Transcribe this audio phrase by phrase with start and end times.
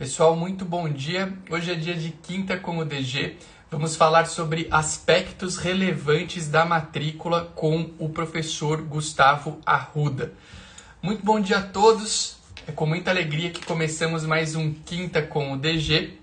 [0.00, 1.30] Pessoal, muito bom dia.
[1.50, 3.36] Hoje é dia de quinta com o DG.
[3.70, 10.32] Vamos falar sobre aspectos relevantes da matrícula com o professor Gustavo Arruda.
[11.02, 12.38] Muito bom dia a todos.
[12.66, 16.18] É com muita alegria que começamos mais um Quinta com o DG.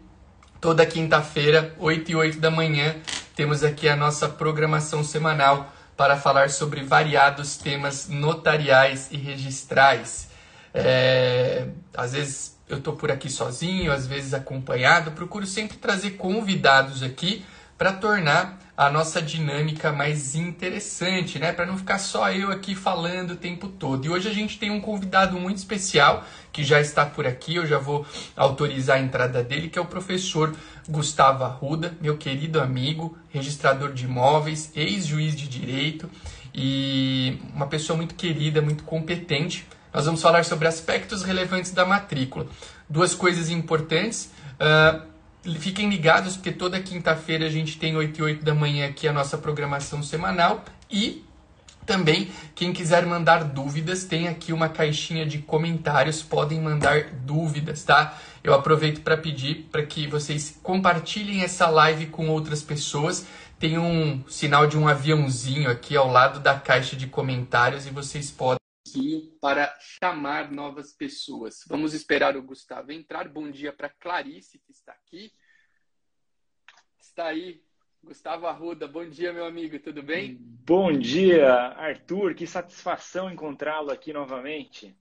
[0.59, 2.95] Toda quinta-feira, 8 e 8 da manhã,
[3.35, 10.31] temos aqui a nossa programação semanal para falar sobre variados temas notariais e registrais.
[10.73, 15.11] É, às vezes eu estou por aqui sozinho, às vezes acompanhado.
[15.11, 17.45] Procuro sempre trazer convidados aqui
[17.77, 21.51] para tornar a nossa dinâmica mais interessante, né?
[21.51, 24.05] Para não ficar só eu aqui falando o tempo todo.
[24.05, 27.55] E hoje a gente tem um convidado muito especial que já está por aqui.
[27.55, 30.55] Eu já vou autorizar a entrada dele, que é o professor
[30.87, 36.09] Gustavo Arruda, meu querido amigo, registrador de imóveis, ex-juiz de direito
[36.53, 42.47] e uma pessoa muito querida, muito competente nós vamos falar sobre aspectos relevantes da matrícula.
[42.89, 44.31] Duas coisas importantes.
[44.59, 45.01] Uh,
[45.59, 49.13] fiquem ligados, porque toda quinta-feira a gente tem 8 e 8 da manhã aqui a
[49.13, 50.63] nossa programação semanal.
[50.89, 51.25] E
[51.87, 58.17] também, quem quiser mandar dúvidas, tem aqui uma caixinha de comentários, podem mandar dúvidas, tá?
[58.43, 63.25] Eu aproveito para pedir para que vocês compartilhem essa live com outras pessoas.
[63.57, 68.29] Tem um sinal de um aviãozinho aqui ao lado da caixa de comentários e vocês
[68.29, 68.56] podem
[69.41, 71.63] para chamar novas pessoas.
[71.67, 73.27] Vamos esperar o Gustavo entrar.
[73.27, 75.31] Bom dia para Clarice, que está aqui.
[76.99, 77.63] Está aí,
[78.03, 78.87] Gustavo Arruda.
[78.87, 80.37] Bom dia, meu amigo, tudo bem?
[80.39, 82.35] Bom dia, Arthur.
[82.35, 84.95] Que satisfação encontrá-lo aqui novamente.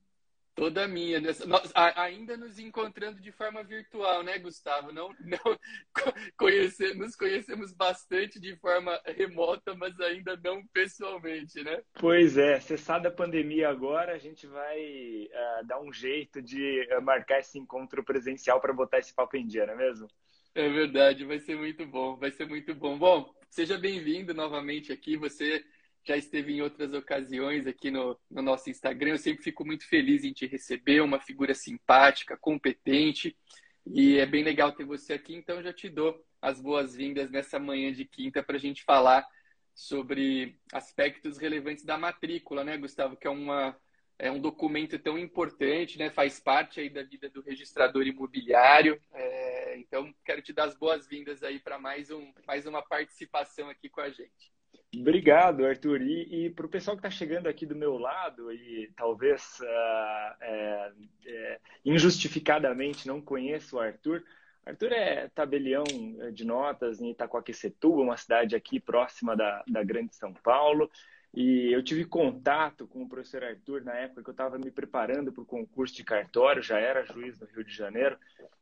[0.57, 1.21] Toda minha.
[1.21, 4.91] Nós, ainda nos encontrando de forma virtual, né, Gustavo?
[4.91, 5.59] Não, não
[6.35, 11.83] conhecer, nos conhecemos bastante de forma remota, mas ainda não pessoalmente, né?
[11.93, 17.03] Pois é, cessada a pandemia agora, a gente vai uh, dar um jeito de uh,
[17.03, 20.09] marcar esse encontro presencial para botar esse papo em dia, não é mesmo?
[20.55, 22.97] É verdade, vai ser muito bom, vai ser muito bom.
[22.97, 25.19] Bom, seja bem-vindo novamente aqui.
[25.19, 25.63] Você
[26.07, 29.11] já esteve em outras ocasiões aqui no, no, nosso Instagram.
[29.11, 33.37] Eu sempre fico muito feliz em te receber, uma figura simpática, competente,
[33.85, 35.35] e é bem legal ter você aqui.
[35.35, 39.27] Então, já te dou as boas-vindas nessa manhã de quinta para a gente falar
[39.75, 43.17] sobre aspectos relevantes da matrícula, né, Gustavo?
[43.17, 43.77] Que é, uma,
[44.17, 46.09] é um documento tão importante, né?
[46.11, 49.01] Faz parte aí da vida do registrador imobiliário.
[49.13, 53.89] É, então, quero te dar as boas-vindas aí para mais, um, mais uma participação aqui
[53.89, 54.56] com a gente.
[54.95, 56.01] Obrigado, Arthur.
[56.01, 60.37] E, e para o pessoal que está chegando aqui do meu lado e talvez uh,
[60.41, 60.93] é,
[61.27, 64.23] é, injustificadamente não conheça o Arthur,
[64.67, 65.85] Arthur é tabelião
[66.33, 70.91] de notas em Itacoaquecetuba, uma cidade aqui próxima da, da Grande São Paulo.
[71.37, 75.31] E eu tive contato com o professor Arthur na época que eu estava me preparando
[75.31, 78.17] para o concurso de cartório, já era juiz no Rio de Janeiro,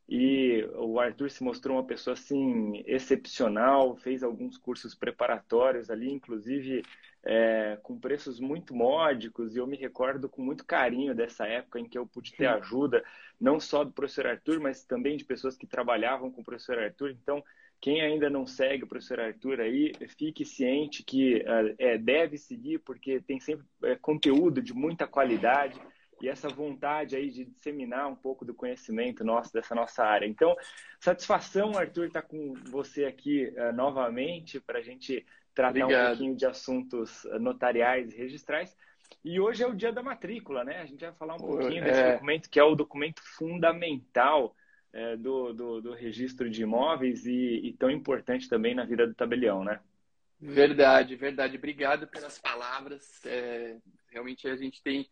[0.09, 6.83] e o Arthur se mostrou uma pessoa assim excepcional, fez alguns cursos preparatórios ali, inclusive
[7.23, 11.87] é, com preços muito módicos, e eu me recordo com muito carinho dessa época em
[11.87, 13.01] que eu pude ter ajuda,
[13.39, 17.11] não só do professor Arthur, mas também de pessoas que trabalhavam com o professor Arthur.
[17.11, 17.41] Então,
[17.79, 22.79] quem ainda não segue o professor Arthur aí, fique ciente que uh, é, deve seguir,
[22.79, 25.79] porque tem sempre é, conteúdo de muita qualidade
[26.21, 30.25] e essa vontade aí de disseminar um pouco do conhecimento nosso, dessa nossa área.
[30.25, 30.55] Então,
[30.99, 36.05] satisfação, Arthur, estar tá com você aqui uh, novamente para a gente tratar Obrigado.
[36.05, 38.75] um pouquinho de assuntos notariais e registrais.
[39.23, 40.81] E hoje é o dia da matrícula, né?
[40.81, 41.85] A gente vai falar um pouquinho é...
[41.85, 44.55] desse documento, que é o documento fundamental
[44.95, 49.13] é, do, do, do, registro de imóveis e, e, tão importante também na vida do
[49.13, 49.81] tabelião, né?
[50.39, 51.57] Verdade, verdade.
[51.57, 53.19] Obrigado pelas palavras.
[53.25, 53.75] É,
[54.09, 55.05] realmente a gente tem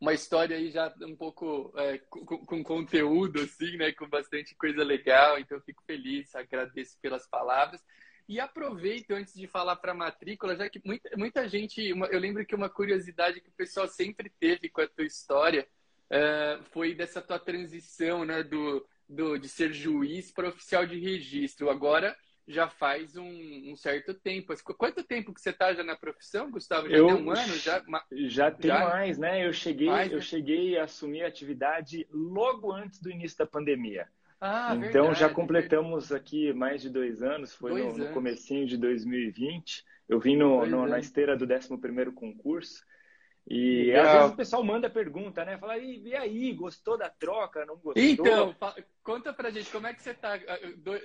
[0.00, 3.92] uma história aí já um pouco é, com, com, conteúdo, assim, né?
[3.92, 5.36] Com bastante coisa legal.
[5.40, 7.82] Então, fico feliz, agradeço pelas palavras.
[8.28, 11.92] E aproveito antes de falar para a matrícula, já que muita, muita gente.
[11.92, 15.66] Uma, eu lembro que uma curiosidade que o pessoal sempre teve com a tua história
[16.08, 18.44] é, foi dessa tua transição, né?
[18.44, 21.70] Do, do, de ser juiz para oficial de registro.
[21.70, 22.16] Agora
[22.46, 24.54] já faz um, um, certo tempo.
[24.76, 26.88] Quanto tempo que você está já na profissão, Gustavo?
[26.88, 27.54] Já eu, tem um ano?
[27.54, 28.80] Já, já tem já?
[28.80, 29.46] mais, né?
[29.46, 30.16] Eu cheguei, mais, né?
[30.16, 34.06] eu cheguei a assumir a atividade logo antes do início da pandemia.
[34.40, 36.20] Ah, então verdade, já completamos verdade.
[36.20, 39.82] aqui mais de dois anos, foi dois no, no comecinho de 2020.
[40.06, 42.84] Eu vim no, no na esteira do 11 primeiro concurso.
[43.46, 44.06] E Legal.
[44.06, 45.58] às vezes o pessoal manda pergunta, né?
[45.58, 47.66] Fala, e, aí, gostou da troca?
[47.66, 48.02] Não gostou?
[48.02, 48.56] Então,
[49.02, 50.58] conta pra gente, como é que você tá ah,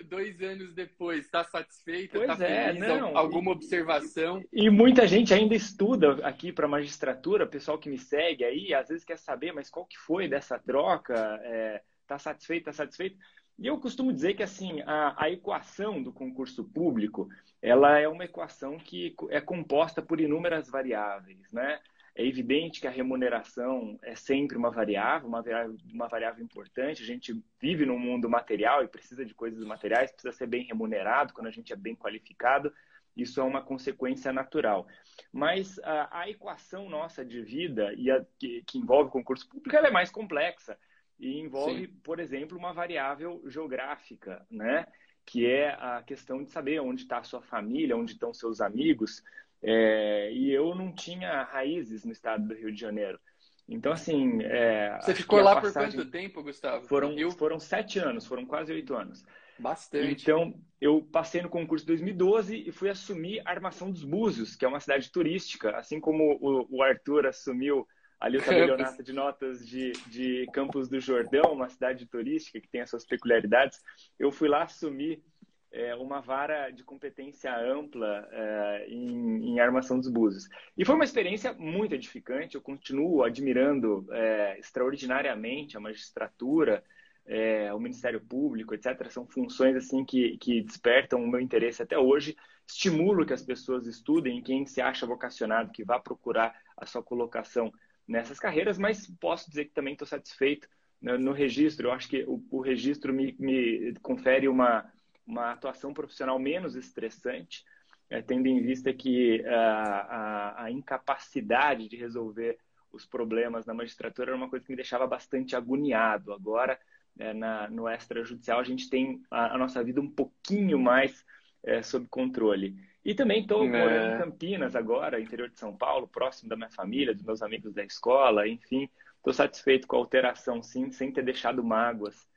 [0.05, 1.27] dois anos depois?
[1.29, 2.13] Tá satisfeito?
[2.13, 2.87] Pois tá é, feliz?
[2.87, 3.17] Não.
[3.17, 4.41] Alguma observação?
[4.53, 8.87] E, e muita gente ainda estuda aqui para magistratura, pessoal que me segue aí, às
[8.87, 11.13] vezes quer saber, mas qual que foi dessa troca?
[11.43, 13.17] É, tá satisfeito, tá satisfeito?
[13.59, 17.27] E eu costumo dizer que assim a, a, equação do concurso público
[17.61, 21.77] ela é uma equação que é composta por inúmeras variáveis, né?
[22.19, 27.01] É evidente que a remuneração é sempre uma variável, uma variável, uma variável importante.
[27.01, 31.33] A gente vive num mundo material e precisa de coisas materiais, precisa ser bem remunerado
[31.33, 32.73] quando a gente é bem qualificado.
[33.15, 34.85] Isso é uma consequência natural.
[35.31, 39.87] Mas a, a equação nossa de vida e a, que, que envolve concurso público ela
[39.87, 40.77] é mais complexa
[41.17, 41.93] e envolve, Sim.
[42.03, 44.85] por exemplo, uma variável geográfica, né?
[45.25, 49.23] que é a questão de saber onde está a sua família, onde estão seus amigos.
[49.61, 53.19] É, e eu não tinha raízes no estado do Rio de Janeiro.
[53.67, 54.41] Então, assim.
[54.43, 56.87] É, Você ficou lá por quanto tempo, Gustavo?
[56.87, 59.23] Foram, foram sete anos, foram quase oito anos.
[59.59, 60.23] Bastante.
[60.23, 64.63] Então, eu passei no concurso em 2012 e fui assumir a Armação dos Búzios, que
[64.63, 67.85] é uma cidade turística, assim como o, o Arthur assumiu
[68.19, 72.81] ali o tabelionato de notas de, de Campos do Jordão, uma cidade turística que tem
[72.81, 73.79] as suas peculiaridades.
[74.17, 75.23] Eu fui lá assumir
[75.71, 80.47] é, uma vara de competência ampla é, em, em, armação dos búzios.
[80.77, 86.83] E foi uma experiência muito edificante, eu continuo admirando é, extraordinariamente a magistratura,
[87.25, 89.09] é, o Ministério Público, etc.
[89.09, 92.35] São funções assim que, que despertam o meu interesse até hoje.
[92.67, 97.71] Estimulo que as pessoas estudem, quem se acha vocacionado, que vá procurar a sua colocação
[98.07, 100.67] nessas carreiras, mas posso dizer que também estou satisfeito
[100.99, 101.87] no, no, registro.
[101.87, 104.91] Eu acho que o, o registro me, me, confere uma,
[105.29, 107.63] uma atuação profissional menos estressante,
[108.09, 112.57] é, tendo em vista que a, a, a, incapacidade de resolver
[112.91, 116.33] os problemas na magistratura era uma coisa que me deixava bastante agoniado.
[116.33, 116.79] Agora,
[117.19, 121.23] é, na, no extrajudicial, a gente tem a, a nossa vida um pouquinho mais
[121.63, 122.75] é, sob controle.
[123.05, 123.67] E também estou é.
[123.67, 127.75] morando em Campinas agora, interior de São Paulo, próximo da minha família, dos meus amigos
[127.75, 128.89] da escola, enfim.
[129.17, 132.27] Estou satisfeito com a alteração, sim, sem ter deixado mágoas.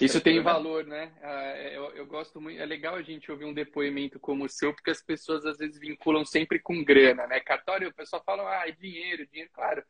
[0.00, 1.12] Isso tem valor, né?
[1.22, 2.60] Ah, é, eu, eu, gosto muito.
[2.60, 5.78] É legal a gente ouvir um depoimento como o seu, porque as pessoas às vezes
[5.78, 7.40] vinculam sempre com grana, né?
[7.40, 9.50] Cartório, o pessoal fala, ah, é dinheiro, dinheiro.
[9.52, 9.82] Claro,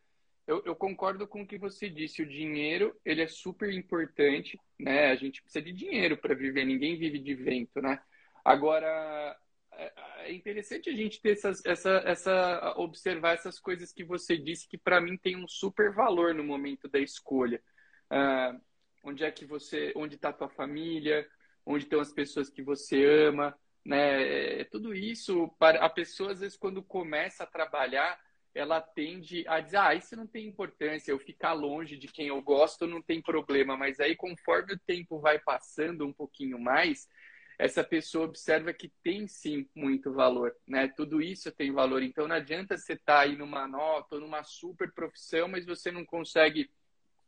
[0.46, 2.22] eu, eu, concordo com o que você disse.
[2.22, 5.10] O dinheiro, ele é super importante, né?
[5.10, 6.64] A gente precisa de dinheiro para viver.
[6.64, 7.98] Ninguém vive de vento, né?
[8.44, 9.36] Agora,
[9.72, 9.92] é,
[10.26, 14.76] é interessante a gente ter essas, essa, essa, observar essas coisas que você disse que
[14.76, 17.62] para mim tem um super valor no momento da escolha.
[18.12, 18.60] Uh,
[19.02, 21.26] onde é que você, onde está tua família,
[21.64, 24.60] onde estão as pessoas que você ama, né?
[24.60, 28.18] É, tudo isso para a pessoa às vezes quando começa a trabalhar
[28.54, 32.42] ela tende a dizer, ah, isso não tem importância, eu ficar longe de quem eu
[32.42, 37.08] gosto não tem problema, mas aí conforme o tempo vai passando um pouquinho mais,
[37.58, 40.88] essa pessoa observa que tem sim muito valor, né?
[40.88, 42.02] Tudo isso tem valor.
[42.02, 46.04] Então não adianta você estar tá aí numa nota numa super profissão, mas você não
[46.04, 46.70] consegue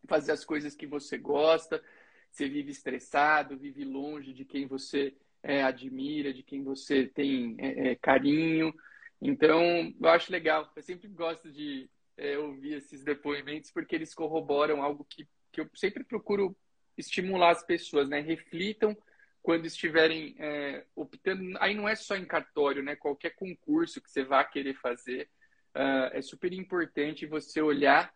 [0.06, 1.82] fazer as coisas que você gosta,
[2.30, 7.90] você vive estressado, vive longe de quem você é, admira, de quem você tem é,
[7.90, 8.72] é, carinho.
[9.20, 10.70] Então, eu acho legal.
[10.74, 15.68] Eu sempre gosto de é, ouvir esses depoimentos porque eles corroboram algo que, que eu
[15.74, 16.56] sempre procuro
[16.96, 18.20] estimular as pessoas, né?
[18.20, 18.96] Reflitam
[19.42, 22.94] quando estiverem é, optando, aí não é só em cartório, né?
[22.94, 25.28] Qualquer concurso que você vá querer fazer,
[25.74, 28.14] uh, é super importante você olhar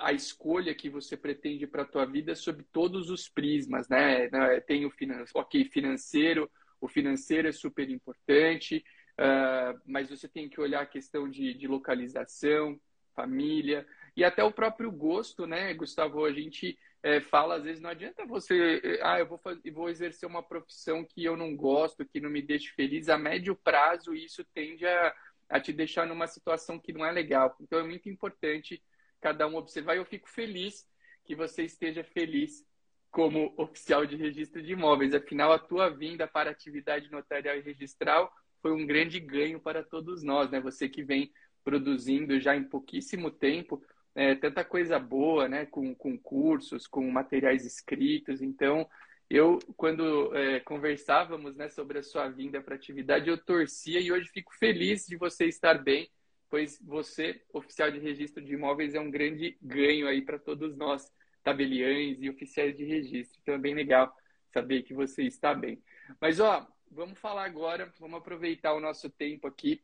[0.00, 4.28] a escolha que você pretende para a tua vida sob todos os prismas, né?
[4.30, 8.84] né tem o finan ok, financeiro, o financeiro é super importante,
[9.18, 12.80] uh, mas você tem que olhar a questão de, de localização,
[13.14, 16.24] família e até o próprio gosto, né, Gustavo?
[16.24, 19.88] A gente é, fala, às vezes não adianta você, é, ah, eu vou, fazer, vou
[19.90, 23.08] exercer uma profissão que eu não gosto, que não me deixe feliz.
[23.08, 25.14] A médio prazo, isso tende a,
[25.48, 27.54] a te deixar numa situação que não é legal.
[27.60, 28.82] Então, é muito importante
[29.24, 29.94] cada um observar.
[29.94, 30.86] E eu fico feliz
[31.24, 32.62] que você esteja feliz
[33.10, 35.14] como oficial de registro de imóveis.
[35.14, 39.82] Afinal, a tua vinda para a atividade notarial e registral foi um grande ganho para
[39.82, 40.60] todos nós, né?
[40.60, 41.32] Você que vem
[41.64, 43.82] produzindo já em pouquíssimo tempo
[44.14, 45.64] é, tanta coisa boa, né?
[45.64, 48.42] Com, com cursos, com materiais escritos.
[48.42, 48.86] Então,
[49.30, 54.12] eu, quando é, conversávamos né, sobre a sua vinda para a atividade, eu torcia e
[54.12, 56.10] hoje fico feliz de você estar bem,
[56.54, 61.12] pois você, oficial de registro de imóveis, é um grande ganho aí para todos nós,
[61.42, 63.40] tabeliães e oficiais de registro.
[63.42, 64.16] Então, é bem legal
[64.52, 65.82] saber que você está bem.
[66.20, 69.82] Mas, ó, vamos falar agora, vamos aproveitar o nosso tempo aqui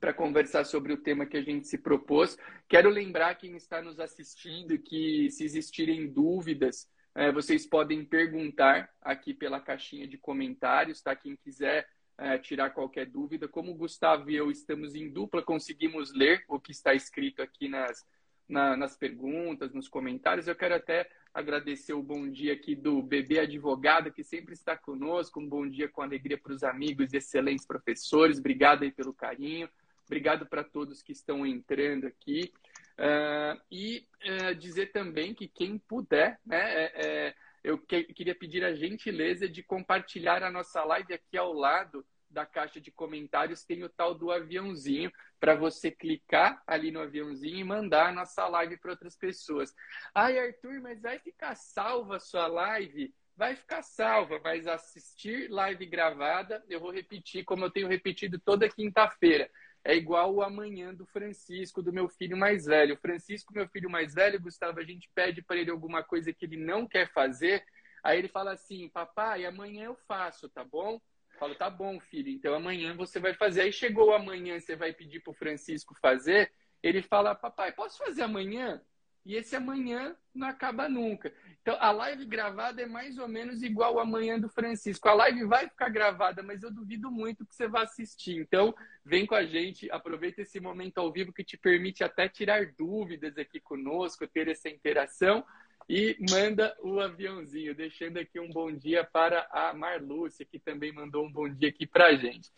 [0.00, 2.36] para conversar sobre o tema que a gente se propôs.
[2.68, 9.32] Quero lembrar quem está nos assistindo que, se existirem dúvidas, é, vocês podem perguntar aqui
[9.32, 11.14] pela caixinha de comentários, tá?
[11.14, 11.86] Quem quiser
[12.18, 13.48] é, tirar qualquer dúvida.
[13.48, 17.68] Como o Gustavo e eu estamos em dupla, conseguimos ler o que está escrito aqui
[17.68, 18.06] nas,
[18.48, 20.46] na, nas perguntas, nos comentários.
[20.46, 25.40] Eu quero até agradecer o bom dia aqui do bebê advogado, que sempre está conosco.
[25.40, 28.38] Um bom dia com alegria para os amigos e excelentes professores.
[28.38, 29.68] Obrigado aí pelo carinho.
[30.06, 32.52] Obrigado para todos que estão entrando aqui.
[32.96, 38.62] Uh, e uh, dizer também que quem puder, né, é, é, eu que, queria pedir
[38.62, 43.82] a gentileza de compartilhar a nossa live aqui ao lado da caixa de comentários tem
[43.84, 48.76] o tal do aviãozinho para você clicar ali no aviãozinho e mandar a nossa live
[48.76, 49.72] para outras pessoas.
[50.14, 53.14] Ai, Arthur, mas vai ficar salva a sua live?
[53.36, 58.68] Vai ficar salva, mas assistir live gravada, eu vou repetir como eu tenho repetido toda
[58.68, 59.50] quinta-feira.
[59.84, 62.94] É igual o amanhã do Francisco, do meu filho mais velho.
[62.94, 66.46] O Francisco, meu filho mais velho, Gustavo, a gente pede para ele alguma coisa que
[66.46, 67.62] ele não quer fazer.
[68.02, 71.00] Aí ele fala assim: Papai, amanhã eu faço, tá bom?
[71.38, 73.62] falo, tá bom, filho, então amanhã você vai fazer.
[73.62, 76.50] Aí chegou amanhã, você vai pedir pro Francisco fazer.
[76.82, 78.80] Ele fala, papai, posso fazer amanhã?
[79.24, 81.32] E esse amanhã não acaba nunca.
[81.62, 85.08] Então, a live gravada é mais ou menos igual ao amanhã do Francisco.
[85.08, 88.38] A live vai ficar gravada, mas eu duvido muito que você vá assistir.
[88.38, 92.66] Então, vem com a gente, aproveita esse momento ao vivo que te permite até tirar
[92.76, 95.42] dúvidas aqui conosco, ter essa interação
[95.88, 101.24] e manda o aviãozinho, deixando aqui um bom dia para a Marlúcia, que também mandou
[101.24, 102.50] um bom dia aqui para a gente.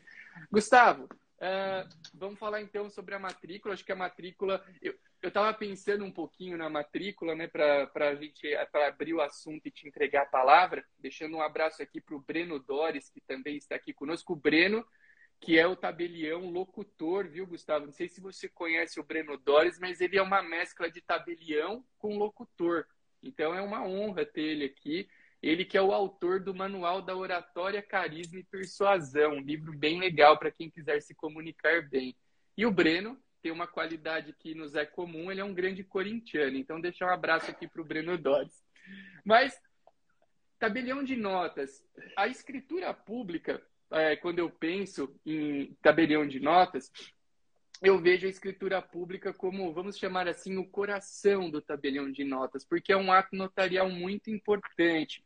[0.50, 3.74] Gustavo, uh, vamos falar então sobre a matrícula.
[3.74, 4.64] Acho que a matrícula.
[4.82, 4.94] Eu
[5.28, 9.70] estava pensando um pouquinho na matrícula, né, para a gente pra abrir o assunto e
[9.70, 13.74] te entregar a palavra, deixando um abraço aqui para o Breno Dores, que também está
[13.76, 14.32] aqui conosco.
[14.32, 14.86] O Breno,
[15.40, 17.86] que é o tabelião locutor, viu, Gustavo?
[17.86, 21.84] Não sei se você conhece o Breno Dores, mas ele é uma mescla de tabelião
[21.98, 22.86] com locutor.
[23.22, 25.08] Então é uma honra ter ele aqui.
[25.42, 30.00] Ele que é o autor do Manual da Oratória, Carisma e Persuasão, um livro bem
[30.00, 32.16] legal para quem quiser se comunicar bem.
[32.56, 36.56] E o Breno tem uma qualidade que nos é comum, ele é um grande corintiano.
[36.56, 38.64] Então deixar um abraço aqui para o Breno Dodds.
[39.24, 39.60] Mas,
[40.58, 41.84] tabelião de notas.
[42.16, 46.90] A escritura pública, é, quando eu penso em tabelião de notas,
[47.82, 52.64] eu vejo a escritura pública como, vamos chamar assim, o coração do tabelião de notas,
[52.64, 55.22] porque é um ato notarial muito importante.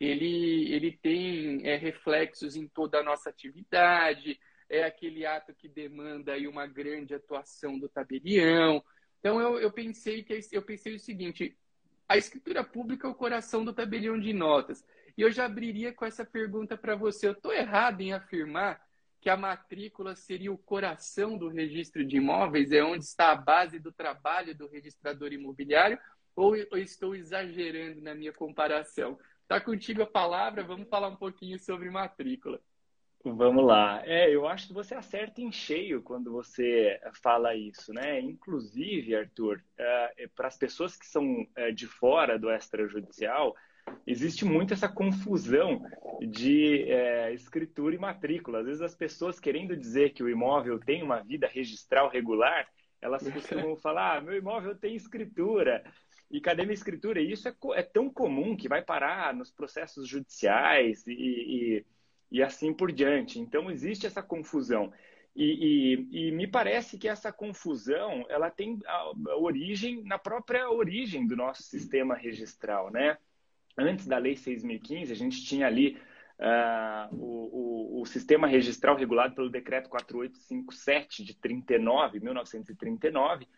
[0.00, 4.38] Ele, ele tem é, reflexos em toda a nossa atividade,
[4.72, 8.82] é aquele ato que demanda aí uma grande atuação do tabelião.
[9.20, 11.54] Então eu, eu pensei que eu pensei o seguinte:
[12.08, 14.82] a escritura pública é o coração do tabelião de notas.
[15.16, 17.28] E eu já abriria com essa pergunta para você.
[17.28, 18.80] Eu estou errado em afirmar
[19.20, 23.78] que a matrícula seria o coração do registro de imóveis, é onde está a base
[23.78, 25.98] do trabalho do registrador imobiliário,
[26.34, 29.16] ou eu estou exagerando na minha comparação?
[29.42, 32.58] Está contigo a palavra, vamos falar um pouquinho sobre matrícula.
[33.24, 34.02] Vamos lá.
[34.04, 38.20] É, eu acho que você acerta em cheio quando você fala isso, né?
[38.20, 43.54] Inclusive, Arthur, é, para as pessoas que são é, de fora do extrajudicial,
[44.04, 45.80] existe muito essa confusão
[46.20, 48.58] de é, escritura e matrícula.
[48.58, 52.66] Às vezes as pessoas querendo dizer que o imóvel tem uma vida registral regular,
[53.00, 55.84] elas costumam falar, ah, meu imóvel tem escritura.
[56.28, 57.20] E cadê minha escritura?
[57.20, 61.86] E isso é, é tão comum que vai parar nos processos judiciais e, e,
[62.32, 63.38] e assim por diante.
[63.38, 64.92] Então existe essa confusão.
[65.36, 65.44] E,
[66.12, 71.36] e, e, me parece que essa confusão ela tem a origem na própria origem do
[71.36, 73.16] nosso sistema registral, né?
[73.78, 75.98] antes da Lei 6.015, a gente tinha ali
[76.38, 83.48] uh, o, o, o, sistema registral regulado pelo Decreto 4857 de 39, 1939,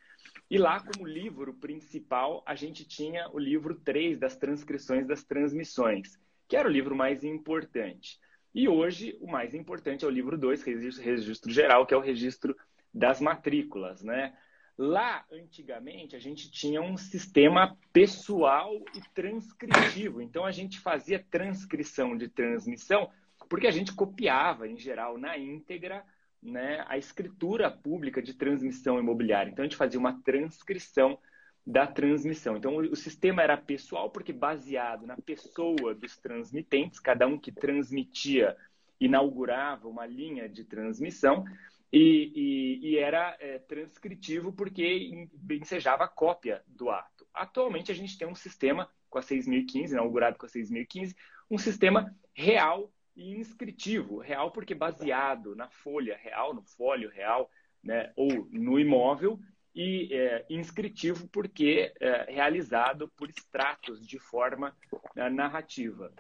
[0.51, 6.19] e lá, como livro principal, a gente tinha o livro 3 das transcrições das transmissões,
[6.49, 8.19] que era o livro mais importante.
[8.55, 12.01] E hoje, o mais importante é o livro 2, registro, registro geral, que é o
[12.01, 12.57] registro
[12.93, 14.33] das matrículas, né?
[14.79, 20.21] Lá, antigamente, a gente tinha um sistema pessoal e transcritivo.
[20.21, 23.11] Então, a gente fazia transcrição de transmissão
[23.49, 26.05] porque a gente copiava, em geral, na íntegra,
[26.43, 29.51] né, a escritura pública de transmissão imobiliária.
[29.51, 31.19] Então, a gente fazia uma transcrição
[31.67, 32.57] da transmissão.
[32.57, 38.57] Então, o sistema era pessoal porque baseado na pessoa dos transmitentes, cada um que transmitia
[39.01, 41.45] inaugurava uma linha de transmissão
[41.93, 47.27] e, e, e era é, transcritivo porque ensejava a cópia do ato.
[47.33, 51.15] Atualmente a gente tem um sistema com a 6.015, inaugurado com a 6.015,
[51.51, 54.19] um sistema real e inscritivo.
[54.19, 57.51] Real porque baseado na folha real, no fólio real,
[57.83, 59.39] né, ou no imóvel,
[59.75, 64.77] e é, inscritivo porque é realizado por extratos de forma
[65.17, 66.13] é, narrativa.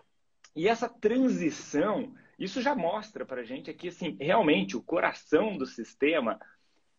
[0.56, 5.66] E essa transição isso já mostra para a gente aqui, assim, realmente o coração do
[5.66, 6.40] sistema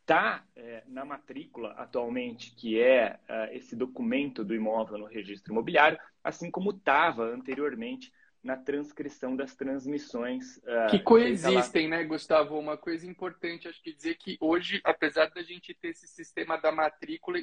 [0.01, 5.99] está é, na matrícula atualmente, que é, é esse documento do imóvel no registro imobiliário,
[6.23, 8.13] assim como estava anteriormente
[8.45, 10.57] na transcrição das transmissões.
[10.57, 12.59] Uh, que coexistem, né, Gustavo?
[12.59, 16.71] Uma coisa importante, acho que dizer que hoje, apesar da gente ter esse sistema da
[16.71, 17.39] matrícula,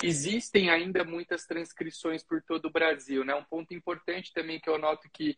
[0.00, 3.34] existem ainda muitas transcrições por todo o Brasil, né?
[3.34, 5.36] Um ponto importante também que eu noto que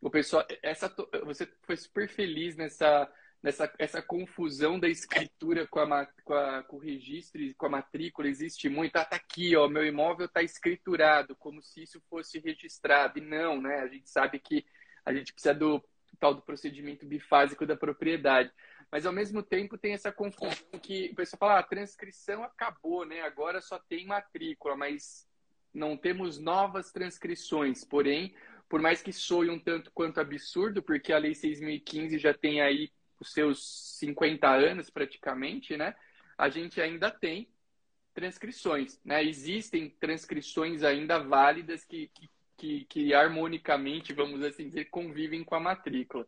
[0.00, 0.92] o pessoal, essa,
[1.24, 3.08] você foi super feliz nessa
[3.46, 8.26] nessa essa confusão da escritura com, a, com, a, com o registro com a matrícula
[8.26, 8.96] existe muito.
[8.96, 13.20] Ah, tá aqui, ó, meu imóvel está escriturado, como se isso fosse registrado.
[13.20, 13.76] E não, né?
[13.76, 14.66] A gente sabe que
[15.04, 15.80] a gente precisa do
[16.18, 18.50] tal do procedimento bifásico da propriedade.
[18.90, 23.06] Mas ao mesmo tempo tem essa confusão que o pessoal fala, ah, a transcrição acabou,
[23.06, 23.20] né?
[23.20, 25.24] Agora só tem matrícula, mas
[25.72, 27.84] não temos novas transcrições.
[27.84, 28.34] Porém,
[28.68, 32.90] por mais que soe um tanto quanto absurdo, porque a Lei 6.015 já tem aí
[33.20, 35.94] os seus 50 anos praticamente, né?
[36.36, 37.48] A gente ainda tem
[38.14, 39.24] transcrições, né?
[39.24, 42.10] Existem transcrições ainda válidas que,
[42.56, 46.26] que, que, harmonicamente, vamos assim dizer, convivem com a matrícula.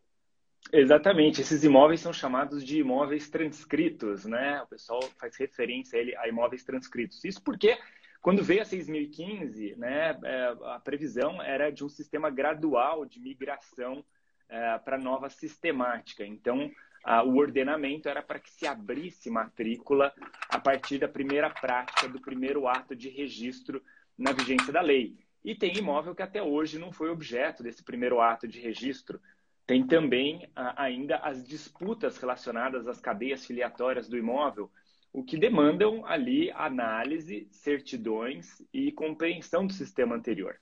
[0.73, 4.61] Exatamente, esses imóveis são chamados de imóveis transcritos, né?
[4.61, 7.23] O pessoal faz referência a imóveis transcritos.
[7.23, 7.77] Isso porque
[8.21, 14.03] quando veio a 6.015, né, é, a previsão era de um sistema gradual de migração
[14.49, 16.25] é, para nova sistemática.
[16.25, 16.69] Então,
[17.03, 20.13] a, o ordenamento era para que se abrisse matrícula
[20.49, 23.81] a partir da primeira prática, do primeiro ato de registro
[24.17, 25.17] na vigência da lei.
[25.43, 29.21] E tem imóvel que até hoje não foi objeto desse primeiro ato de registro.
[29.65, 34.69] Tem também ainda as disputas relacionadas às cadeias filiatórias do imóvel,
[35.13, 40.55] o que demandam ali análise, certidões e compreensão do sistema anterior.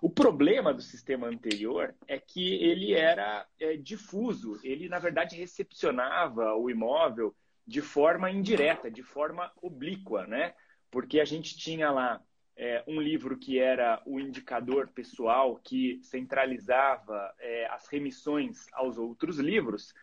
[0.00, 6.54] O problema do sistema anterior é que ele era é, difuso, ele, na verdade, recepcionava
[6.54, 7.34] o imóvel
[7.66, 10.54] de forma indireta, de forma oblíqua, né?
[10.90, 12.20] Porque a gente tinha lá
[12.56, 19.38] é, um livro que era o indicador pessoal que centralizava é, as remissões aos outros
[19.38, 19.94] livros.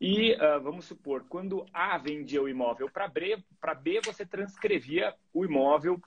[0.00, 5.14] E uh, vamos supor, quando A vendia o imóvel para B, para B você transcrevia
[5.32, 6.00] o imóvel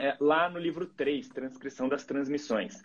[0.00, 2.82] é, lá no livro 3, Transcrição das Transmissões.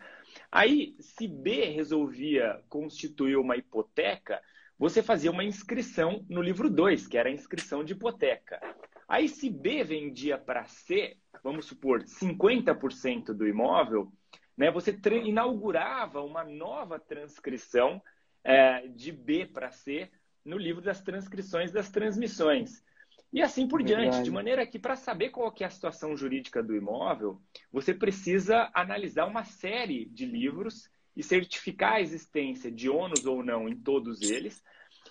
[0.51, 4.41] Aí, se B resolvia constituir uma hipoteca,
[4.77, 8.59] você fazia uma inscrição no livro 2, que era a inscrição de hipoteca.
[9.07, 14.11] Aí, se B vendia para C, vamos supor, 50% do imóvel,
[14.57, 18.01] né, você inaugurava uma nova transcrição
[18.43, 20.09] é, de B para C
[20.43, 22.83] no livro das transcrições das transmissões.
[23.33, 24.09] E assim por Verdade.
[24.09, 28.69] diante, de maneira que para saber qual é a situação jurídica do imóvel, você precisa
[28.73, 34.21] analisar uma série de livros e certificar a existência de ônus ou não em todos
[34.21, 34.63] eles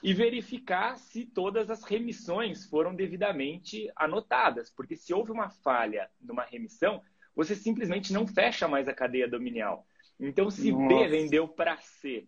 [0.02, 6.44] e verificar se todas as remissões foram devidamente anotadas, porque se houve uma falha numa
[6.44, 7.02] remissão,
[7.34, 9.86] você simplesmente não fecha mais a cadeia dominial.
[10.20, 10.88] Então, se Nossa.
[10.88, 12.26] B vendeu para C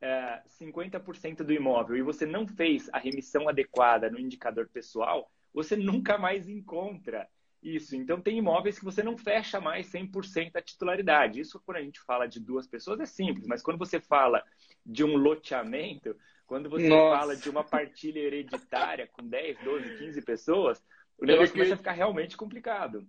[0.00, 5.76] é, 50% do imóvel e você não fez a remissão adequada no indicador pessoal, você
[5.76, 7.28] nunca mais encontra
[7.62, 7.96] isso.
[7.96, 11.40] Então, tem imóveis que você não fecha mais 100% a titularidade.
[11.40, 14.42] Isso, quando a gente fala de duas pessoas, é simples, mas quando você fala
[14.84, 17.18] de um loteamento, quando você Nossa.
[17.18, 20.82] fala de uma partilha hereditária com 10, 12, 15 pessoas,
[21.18, 23.06] o negócio começa a ficar realmente complicado.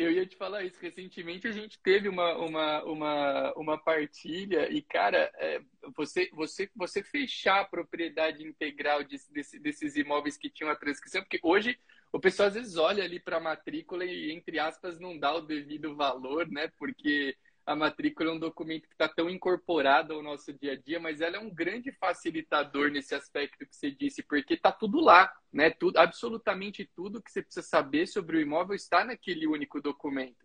[0.00, 0.78] Eu ia te falar isso.
[0.80, 5.60] Recentemente a gente teve uma, uma, uma, uma partilha e, cara, é,
[5.94, 11.20] você, você, você fechar a propriedade integral de, desse, desses imóveis que tinham a transcrição,
[11.20, 11.78] porque hoje
[12.10, 15.42] o pessoal às vezes olha ali para a matrícula e, entre aspas, não dá o
[15.42, 16.68] devido valor, né?
[16.78, 17.36] Porque
[17.70, 21.20] a matrícula é um documento que está tão incorporado ao nosso dia a dia, mas
[21.20, 25.70] ela é um grande facilitador nesse aspecto que você disse, porque está tudo lá, né?
[25.70, 30.44] Tudo, absolutamente tudo que você precisa saber sobre o imóvel está naquele único documento.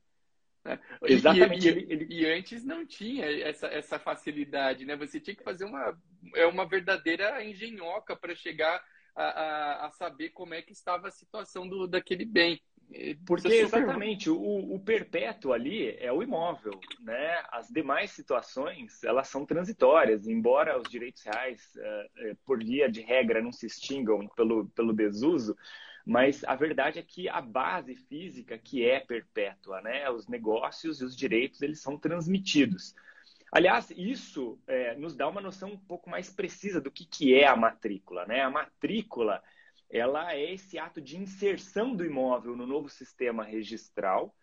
[0.64, 0.80] Né?
[1.02, 1.68] Exatamente.
[1.68, 2.08] E, e, ele...
[2.12, 4.96] e, antes não tinha essa, essa facilidade, né?
[4.96, 6.00] Você tinha que fazer uma,
[6.36, 8.84] é uma verdadeira engenhoca para chegar
[9.16, 12.62] a, a, a, saber como é que estava a situação do, daquele bem.
[13.26, 17.44] Porque exatamente o, o, perpétuo ali é o imóvel, né?
[17.52, 23.42] As demais situações elas são transitórias, embora os direitos reais, uh, por via de regra,
[23.42, 25.58] não se extingam pelo, pelo desuso,
[26.06, 30.10] mas a verdade é que a base física que é perpétua, né?
[30.10, 32.96] Os negócios e os direitos eles são transmitidos.
[33.52, 37.48] Aliás, isso é, nos dá uma noção um pouco mais precisa do que, que é
[37.48, 38.42] a matrícula, né?
[38.42, 39.42] A matrícula
[39.90, 44.36] ela é esse ato de inserção do imóvel no novo sistema registral,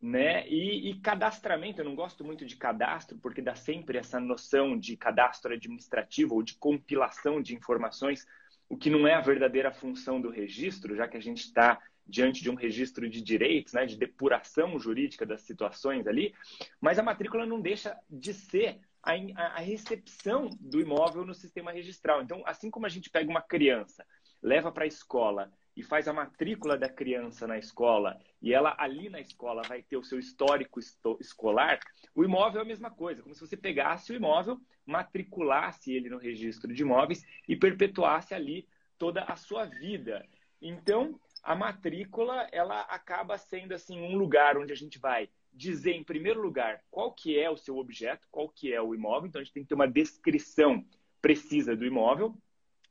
[0.00, 0.48] né?
[0.48, 4.96] E, e, cadastramento, eu não gosto muito de cadastro, porque dá sempre essa noção de
[4.96, 8.26] cadastro administrativo ou de compilação de informações,
[8.68, 12.42] o que não é a verdadeira função do registro, já que a gente está diante
[12.42, 16.34] de um registro de direitos, né, de depuração jurídica das situações ali,
[16.80, 19.12] mas a matrícula não deixa de ser a,
[19.56, 22.22] a recepção do imóvel no sistema registral.
[22.22, 24.04] Então, assim como a gente pega uma criança,
[24.42, 29.08] leva para a escola e faz a matrícula da criança na escola e ela ali
[29.08, 30.80] na escola vai ter o seu histórico
[31.20, 31.78] escolar,
[32.14, 36.18] o imóvel é a mesma coisa, como se você pegasse o imóvel, matriculasse ele no
[36.18, 38.66] registro de imóveis e perpetuasse ali
[38.98, 40.26] toda a sua vida.
[40.60, 46.04] Então, a matrícula, ela acaba sendo assim um lugar onde a gente vai dizer em
[46.04, 49.44] primeiro lugar qual que é o seu objeto, qual que é o imóvel, então a
[49.44, 50.84] gente tem que ter uma descrição
[51.20, 52.34] precisa do imóvel.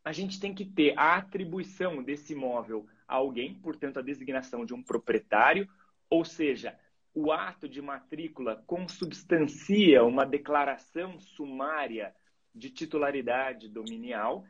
[0.09, 4.73] A gente tem que ter a atribuição desse imóvel a alguém, portanto a designação de
[4.73, 5.69] um proprietário,
[6.09, 6.75] ou seja,
[7.13, 12.11] o ato de matrícula consubstancia uma declaração sumária
[12.55, 14.43] de titularidade dominial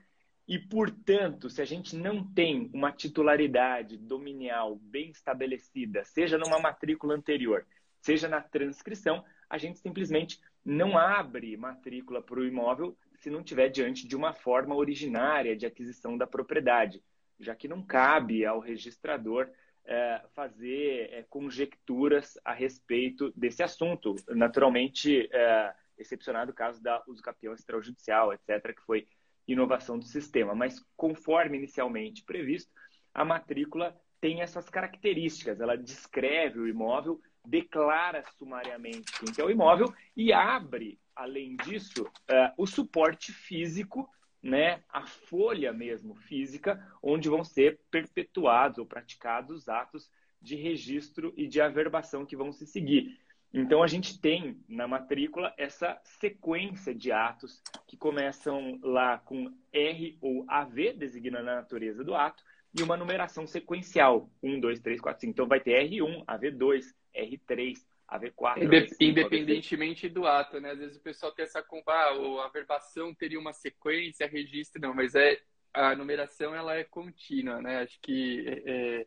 [0.48, 7.16] e, portanto, se a gente não tem uma titularidade dominial bem estabelecida, seja numa matrícula
[7.16, 7.68] anterior,
[8.00, 13.70] seja na transcrição, a gente simplesmente não abre matrícula para o imóvel se não tiver
[13.70, 17.04] diante de uma forma originária de aquisição da propriedade,
[17.40, 19.50] já que não cabe ao registrador
[19.86, 24.16] é, fazer é, conjecturas a respeito desse assunto.
[24.30, 29.08] Naturalmente, é, excepcionado o caso da uso capião extrajudicial, etc., que foi
[29.48, 30.56] inovação do sistema.
[30.56, 32.72] Mas, conforme inicialmente previsto,
[33.14, 35.60] a matrícula tem essas características.
[35.60, 42.54] Ela descreve o imóvel, declara sumariamente quem é o imóvel e abre, além disso, uh,
[42.58, 44.10] o suporte físico,
[44.42, 50.10] né, a folha mesmo física, onde vão ser perpetuados ou praticados atos
[50.42, 53.20] de registro e de averbação que vão se seguir.
[53.54, 60.18] Então, a gente tem na matrícula essa sequência de atos que começam lá com R
[60.22, 62.42] ou AV, designando a natureza do ato,
[62.78, 65.32] e uma numeração sequencial: 1, 2, 3, 4, 5.
[65.32, 67.76] Então, vai ter R1, AV2, R3,
[68.12, 68.64] AV4.
[68.64, 70.72] Indep independentemente do ato, né?
[70.72, 74.94] Às vezes o pessoal tem essa compra, ah, a averbação teria uma sequência, registro, não,
[74.94, 75.40] mas é
[75.74, 77.82] a numeração ela é contínua, né?
[77.82, 79.06] Acho que é,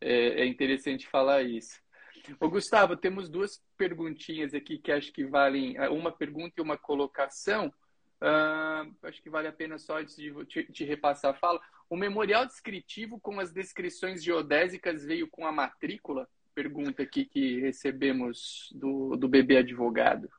[0.00, 1.80] é, é interessante falar isso.
[2.40, 6.76] Ô, Gustavo, temos duas perguntinhas aqui que acho que valem, é, uma pergunta e uma
[6.76, 7.72] colocação.
[8.20, 11.60] Uh, acho que vale a pena só antes de te, te, repassar a fala.
[11.88, 16.28] O memorial descritivo com as descrições geodésicas veio com a matrícula?
[16.56, 20.30] Pergunta aqui que recebemos do, do bebê advogado.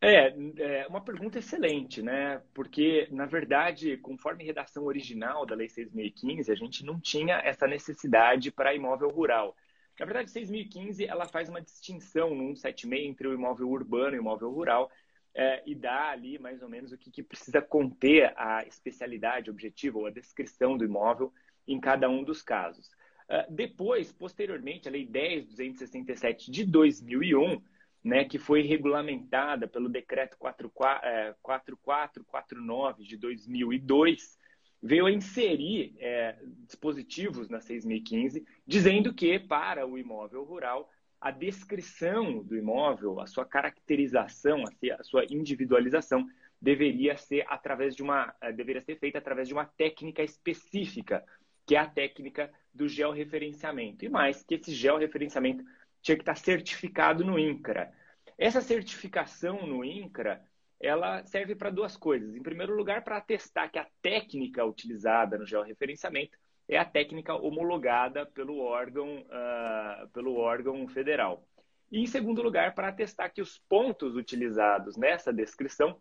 [0.00, 2.42] É, é uma pergunta excelente, né?
[2.52, 8.50] Porque, na verdade, conforme redação original da Lei 6.015, a gente não tinha essa necessidade
[8.50, 9.56] para imóvel rural.
[10.00, 14.22] Na verdade, 6.015 ela faz uma distinção no 176 entre o imóvel urbano e o
[14.22, 14.90] imóvel rural
[15.32, 19.96] é, e dá ali mais ou menos o que, que precisa conter a especialidade objetiva
[19.96, 21.32] ou a descrição do imóvel
[21.68, 22.90] em cada um dos casos.
[23.32, 27.62] Uh, depois, posteriormente, a Lei 10.267 de 2001,
[28.04, 34.36] né, que foi regulamentada pelo Decreto 4449 é, de 2002,
[34.82, 42.42] veio a inserir é, dispositivos na 6.015, dizendo que para o imóvel rural, a descrição
[42.42, 44.64] do imóvel, a sua caracterização,
[44.98, 46.28] a sua individualização,
[46.60, 51.24] deveria ser através de uma é, deveria ser feita através de uma técnica específica,
[51.66, 54.04] que é a técnica do georreferenciamento.
[54.04, 55.64] E mais, que esse georreferenciamento
[56.00, 57.92] tinha que estar certificado no INCRA.
[58.36, 60.42] Essa certificação no INCRA
[60.82, 62.34] ela serve para duas coisas.
[62.34, 66.36] Em primeiro lugar, para atestar que a técnica utilizada no georreferenciamento
[66.68, 71.46] é a técnica homologada pelo órgão, uh, pelo órgão federal.
[71.90, 75.96] E, em segundo lugar, para atestar que os pontos utilizados nessa descrição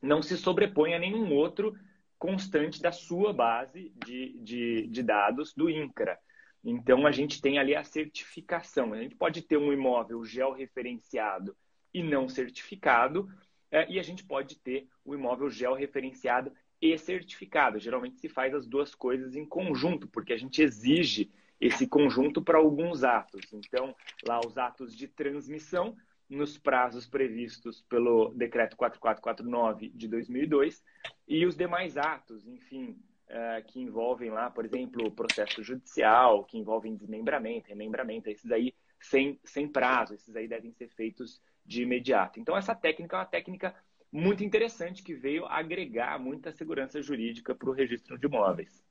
[0.00, 1.74] não se sobrepõem a nenhum outro
[2.22, 6.16] constante da sua base de, de, de dados do INCRA.
[6.62, 8.92] Então, a gente tem ali a certificação.
[8.92, 11.56] A gente pode ter um imóvel georreferenciado
[11.92, 13.28] e não certificado,
[13.72, 17.80] é, e a gente pode ter o imóvel georreferenciado e certificado.
[17.80, 21.28] Geralmente se faz as duas coisas em conjunto, porque a gente exige
[21.60, 23.52] esse conjunto para alguns atos.
[23.52, 25.96] Então, lá os atos de transmissão,
[26.32, 30.82] nos prazos previstos pelo Decreto 4449 de 2002,
[31.28, 36.96] e os demais atos, enfim, é, que envolvem lá, por exemplo, processo judicial, que envolvem
[36.96, 42.40] desmembramento, remembramento, esses aí sem, sem prazo, esses aí devem ser feitos de imediato.
[42.40, 43.74] Então, essa técnica é uma técnica
[44.10, 48.82] muito interessante que veio agregar muita segurança jurídica para o registro de imóveis.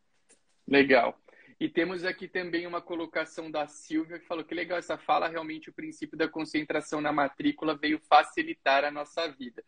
[0.67, 1.19] Legal.
[1.61, 5.69] E temos aqui também uma colocação da Silvia que falou que legal essa fala, realmente
[5.69, 9.63] o princípio da concentração na matrícula veio facilitar a nossa vida.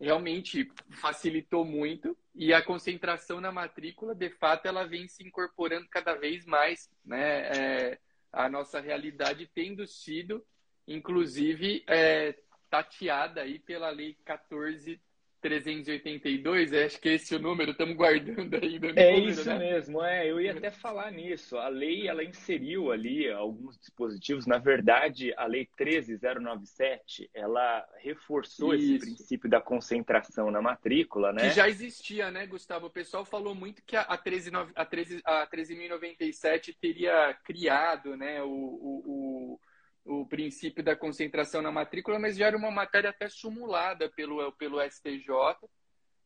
[0.00, 6.14] Realmente facilitou muito e a concentração na matrícula, de fato, ela vem se incorporando cada
[6.14, 7.40] vez mais, né?
[7.48, 7.98] É
[8.32, 10.42] a nossa realidade tendo sido,
[10.88, 12.34] inclusive, é,
[12.70, 14.98] tateada aí pela Lei 14
[15.46, 18.88] 382, acho que é esse o número, estamos guardando ainda.
[18.96, 19.58] É número, isso né?
[19.58, 21.56] mesmo, é, eu ia até falar nisso.
[21.56, 28.96] A lei, ela inseriu ali alguns dispositivos, na verdade, a lei 13097, ela reforçou isso.
[28.96, 31.48] esse princípio da concentração na matrícula, né?
[31.48, 32.86] Que já existia, né, Gustavo?
[32.86, 38.48] O pessoal falou muito que a 13.097 a 13, a 13 teria criado, né, o,
[38.48, 39.60] o, o
[40.06, 44.80] o princípio da concentração na matrícula, mas já era uma matéria até simulada pelo, pelo
[44.80, 45.28] STJ.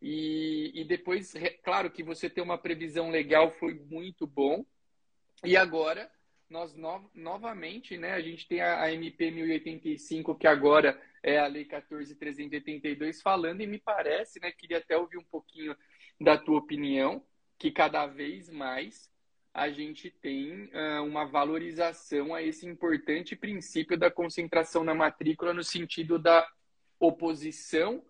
[0.02, 4.64] E, e depois, claro que você ter uma previsão legal foi muito bom.
[5.44, 6.10] E agora,
[6.48, 11.46] nós no, novamente, né, a gente tem a, a MP 1085, que agora é a
[11.46, 15.74] Lei 14.382, falando, e me parece, né, queria até ouvir um pouquinho
[16.20, 17.24] da tua opinião,
[17.58, 19.09] que cada vez mais
[19.52, 25.64] a gente tem uh, uma valorização a esse importante princípio da concentração na matrícula no
[25.64, 26.46] sentido da
[26.98, 28.04] oposição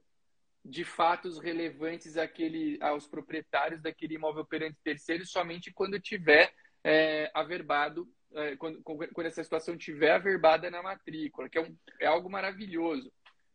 [0.62, 6.53] de fatos relevantes àquele, aos proprietários daquele imóvel perante terceiros somente quando tiver
[6.85, 12.07] é, averbado, é, quando, quando essa situação tiver averbada na matrícula, que é, um, é
[12.07, 13.11] algo maravilhoso,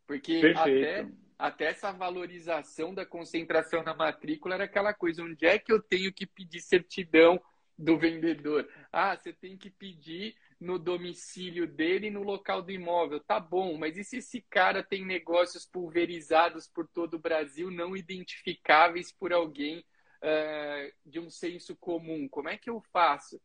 [0.07, 5.71] porque até, até essa valorização da concentração na matrícula era aquela coisa, onde é que
[5.71, 7.39] eu tenho que pedir certidão
[7.77, 8.67] do vendedor.
[8.91, 13.19] Ah, você tem que pedir no domicílio dele no local do imóvel.
[13.19, 17.95] Tá bom, mas e se esse cara tem negócios pulverizados por todo o Brasil, não
[17.95, 22.27] identificáveis por alguém uh, de um senso comum?
[22.29, 23.41] Como é que eu faço?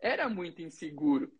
[0.00, 1.30] Era muito inseguro.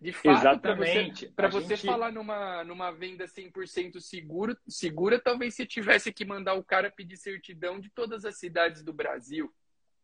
[0.00, 1.86] De fato, para você, pra você gente...
[1.86, 7.18] falar numa, numa venda 100% seguro, segura, talvez você tivesse que mandar o cara pedir
[7.18, 9.52] certidão de todas as cidades do Brasil.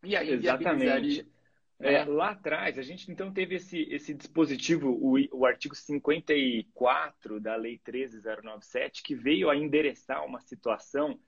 [0.04, 1.20] E aí Exatamente.
[1.20, 1.35] É,
[1.78, 7.54] é, lá atrás, a gente então teve esse, esse dispositivo, o, o artigo 54 da
[7.54, 11.18] Lei 13097, que veio a endereçar uma situação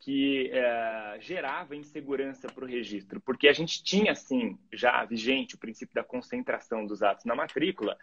[0.00, 5.58] que é, gerava insegurança para o registro, porque a gente tinha, assim, já vigente o
[5.58, 7.96] princípio da concentração dos atos na matrícula,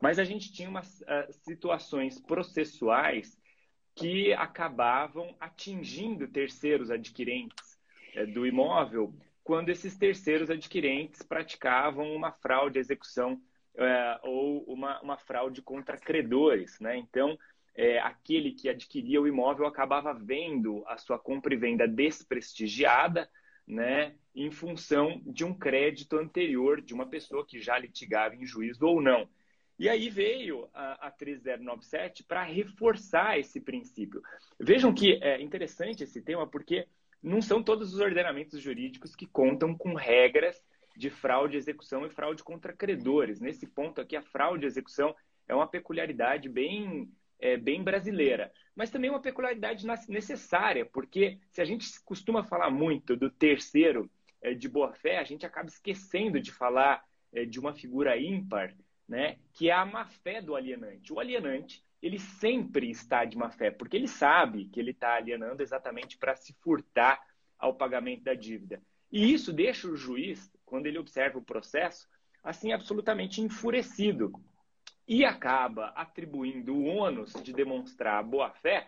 [0.00, 3.40] mas a gente tinha umas uh, situações processuais
[3.94, 7.78] que acabavam atingindo terceiros adquirentes
[8.16, 9.14] uh, do imóvel
[9.44, 13.38] quando esses terceiros adquirentes praticavam uma fraude à execução
[13.76, 16.80] é, ou uma, uma, fraude contra credores.
[16.80, 16.96] Né?
[16.96, 17.38] Então,
[17.76, 23.28] é, aquele que adquiria o imóvel acabava vendo a sua compra e venda desprestigiada
[23.66, 28.86] né, em função de um crédito anterior de uma pessoa que já litigava em juízo
[28.86, 29.28] ou não.
[29.78, 34.22] E aí veio a, a 3097 para reforçar esse princípio.
[34.58, 36.86] Vejam que é interessante esse tema porque
[37.24, 40.62] não são todos os ordenamentos jurídicos que contam com regras
[40.94, 43.40] de fraude, execução e fraude contra credores.
[43.40, 45.16] Nesse ponto aqui, a fraude e execução
[45.48, 47.10] é uma peculiaridade bem,
[47.40, 53.16] é, bem brasileira, mas também uma peculiaridade necessária, porque se a gente costuma falar muito
[53.16, 54.10] do terceiro
[54.42, 58.74] é, de boa-fé, a gente acaba esquecendo de falar é, de uma figura ímpar,
[59.08, 61.12] né, que é a má-fé do alienante.
[61.12, 65.62] O alienante ele sempre está de má fé, porque ele sabe que ele está alienando
[65.62, 67.18] exatamente para se furtar
[67.58, 68.82] ao pagamento da dívida.
[69.10, 72.06] E isso deixa o juiz, quando ele observa o processo,
[72.42, 74.32] assim absolutamente enfurecido
[75.08, 78.86] e acaba atribuindo o ônus de demonstrar boa fé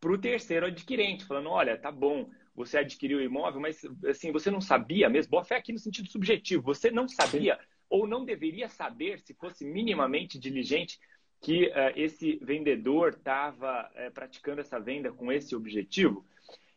[0.00, 4.48] para o terceiro adquirente, falando: olha, tá bom, você adquiriu o imóvel, mas assim você
[4.48, 5.32] não sabia mesmo.
[5.32, 7.66] Boa fé aqui no sentido subjetivo, você não sabia Sim.
[7.90, 11.00] ou não deveria saber se fosse minimamente diligente
[11.40, 16.24] que uh, esse vendedor estava uh, praticando essa venda com esse objetivo.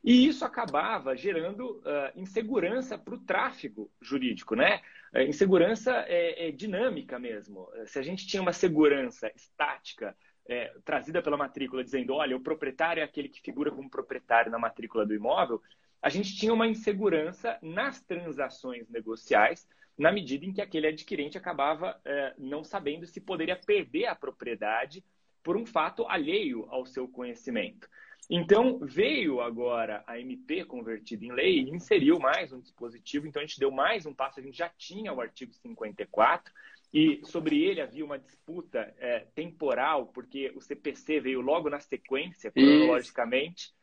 [0.04, 1.84] E isso acabava gerando uh,
[2.16, 4.82] insegurança para o tráfego jurídico, né?
[5.28, 7.68] insegurança é, é, dinâmica mesmo.
[7.86, 10.16] Se a gente tinha uma segurança estática
[10.48, 14.60] é, trazida pela matrícula, dizendo, olha, o proprietário é aquele que figura como proprietário na
[14.60, 15.62] matrícula do imóvel,
[16.02, 22.00] a gente tinha uma insegurança nas transações negociais na medida em que aquele adquirente acabava
[22.06, 25.04] é, não sabendo se poderia perder a propriedade
[25.44, 27.88] por um fato alheio ao seu conhecimento.
[28.30, 33.46] Então, veio agora a MP convertida em lei e inseriu mais um dispositivo, então a
[33.46, 36.54] gente deu mais um passo, a gente já tinha o artigo 54
[36.94, 42.52] e sobre ele havia uma disputa é, temporal, porque o CPC veio logo na sequência,
[42.52, 43.74] cronologicamente,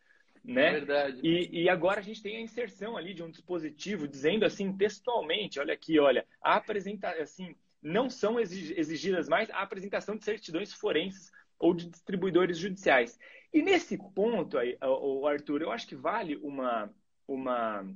[0.45, 0.73] né?
[0.73, 1.21] Verdade.
[1.23, 5.59] E, e, agora a gente tem a inserção ali de um dispositivo dizendo assim textualmente,
[5.59, 11.31] olha aqui, olha, a apresentação, assim, não são exigidas mais a apresentação de certidões forenses
[11.59, 13.19] ou de distribuidores judiciais.
[13.53, 16.93] E nesse ponto aí, o Arthur, eu acho que vale uma,
[17.27, 17.87] uma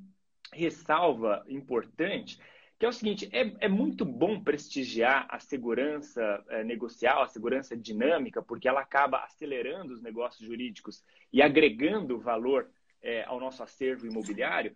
[0.53, 2.39] ressalva importante,
[2.79, 7.77] que é o seguinte: é, é muito bom prestigiar a segurança é, negocial, a segurança
[7.77, 12.71] dinâmica, porque ela acaba acelerando os negócios jurídicos e agregando valor
[13.03, 14.75] é, ao nosso acervo imobiliário.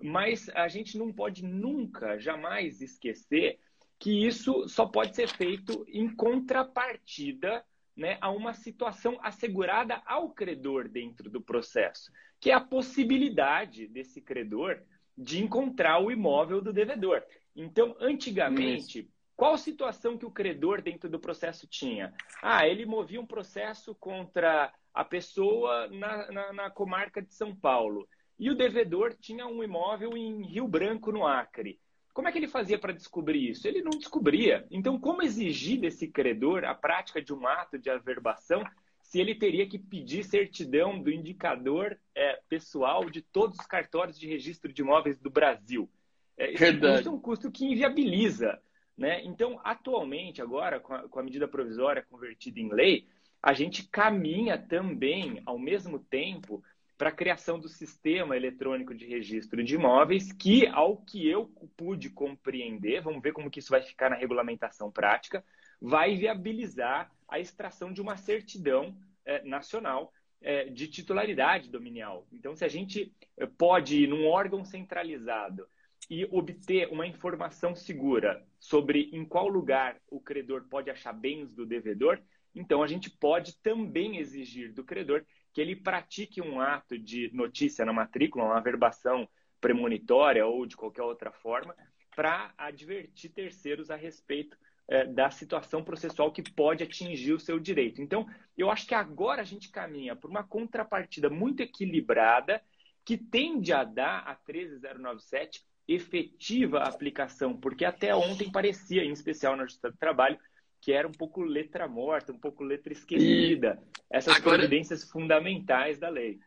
[0.00, 3.58] Mas a gente não pode nunca, jamais esquecer
[3.98, 7.64] que isso só pode ser feito em contrapartida
[7.96, 14.20] né, a uma situação assegurada ao credor dentro do processo, que é a possibilidade desse
[14.20, 14.80] credor
[15.16, 17.24] de encontrar o imóvel do devedor.
[17.54, 22.12] Então, antigamente, qual situação que o credor dentro do processo tinha?
[22.42, 28.08] Ah, ele movia um processo contra a pessoa na, na, na comarca de São Paulo.
[28.38, 31.78] E o devedor tinha um imóvel em Rio Branco, no Acre.
[32.12, 33.68] Como é que ele fazia para descobrir isso?
[33.68, 34.66] Ele não descobria.
[34.72, 38.64] Então, como exigir desse credor a prática de um ato de averbação
[39.02, 44.26] se ele teria que pedir certidão do indicador é, pessoal de todos os cartórios de
[44.26, 45.88] registro de imóveis do Brasil.
[46.38, 46.94] É, esse Verdade.
[46.94, 48.58] custo é um custo que inviabiliza.
[48.96, 49.22] Né?
[49.24, 53.06] Então, atualmente, agora, com a, com a medida provisória convertida em lei,
[53.42, 56.62] a gente caminha também, ao mesmo tempo,
[56.96, 61.46] para a criação do sistema eletrônico de registro de imóveis, que, ao que eu
[61.76, 65.44] pude compreender, vamos ver como que isso vai ficar na regulamentação prática,
[65.80, 72.26] vai viabilizar a extração de uma certidão é, nacional é, de titularidade dominial.
[72.32, 75.68] Então, se a gente é, pode ir num órgão centralizado
[76.10, 81.66] e obter uma informação segura sobre em qual lugar o credor pode achar bens do
[81.66, 82.20] devedor,
[82.54, 87.84] então a gente pode também exigir do credor que ele pratique um ato de notícia
[87.84, 89.28] na matrícula, uma averbação
[89.60, 91.74] premonitória ou de qualquer outra forma,
[92.14, 94.56] para advertir terceiros a respeito
[94.88, 98.00] é, da situação processual que pode atingir o seu direito.
[98.00, 102.62] Então, eu acho que agora a gente caminha por uma contrapartida muito equilibrada
[103.04, 109.64] que tende a dar a 13097 efetiva aplicação, porque até ontem parecia, em especial na
[109.64, 110.38] Justiça do Trabalho,
[110.80, 114.58] que era um pouco letra morta, um pouco letra esquecida, essas agora...
[114.58, 116.38] providências fundamentais da lei.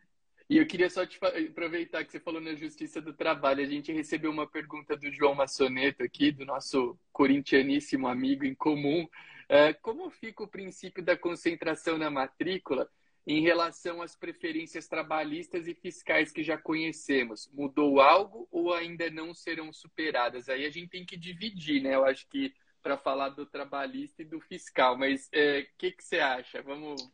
[0.48, 1.18] E eu queria só te
[1.50, 3.62] aproveitar que você falou na Justiça do Trabalho.
[3.62, 9.08] A gente recebeu uma pergunta do João Massoneto aqui, do nosso corintianíssimo amigo em comum.
[9.48, 12.88] É, como fica o princípio da concentração na matrícula
[13.26, 17.50] em relação às preferências trabalhistas e fiscais que já conhecemos?
[17.52, 20.48] Mudou algo ou ainda não serão superadas?
[20.48, 21.94] Aí a gente tem que dividir, né?
[21.94, 24.98] Eu acho que para falar do trabalhista e do fiscal.
[24.98, 26.60] Mas o é, que, que você acha?
[26.62, 27.10] Vamos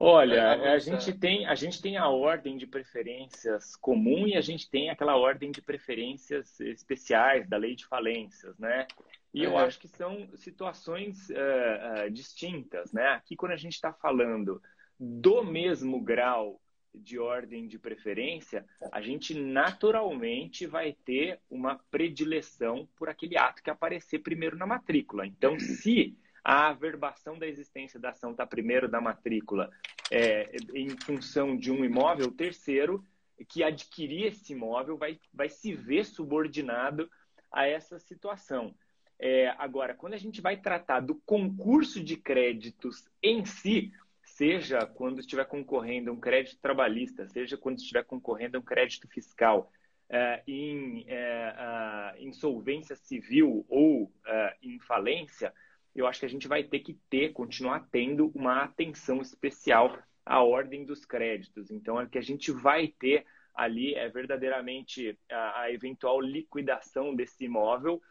[0.00, 4.68] Olha, a gente, tem, a gente tem a ordem de preferências comum e a gente
[4.68, 8.86] tem aquela ordem de preferências especiais da lei de falências, né?
[9.32, 9.46] E é.
[9.46, 13.10] eu acho que são situações uh, uh, distintas, né?
[13.10, 14.60] Aqui, quando a gente está falando
[14.98, 16.60] do mesmo grau
[16.94, 23.70] de ordem de preferência, a gente naturalmente vai ter uma predileção por aquele ato que
[23.70, 25.26] aparecer primeiro na matrícula.
[25.26, 29.70] Então, se a averbação da existência da ação está primeiro da matrícula
[30.10, 33.04] é, em função de um imóvel, terceiro,
[33.48, 37.10] que adquirir esse imóvel vai, vai se ver subordinado
[37.50, 38.74] a essa situação.
[39.18, 43.92] É, agora, quando a gente vai tratar do concurso de créditos em si,
[44.34, 49.08] seja quando estiver concorrendo a um crédito trabalhista, seja quando estiver concorrendo a um crédito
[49.08, 49.70] fiscal,
[50.08, 55.52] é, em é, insolvência civil ou é, em falência,
[55.94, 60.42] eu acho que a gente vai ter que ter, continuar tendo uma atenção especial à
[60.42, 61.70] ordem dos créditos.
[61.70, 67.44] Então, é que a gente vai ter ali é verdadeiramente a, a eventual liquidação desse
[67.44, 68.02] imóvel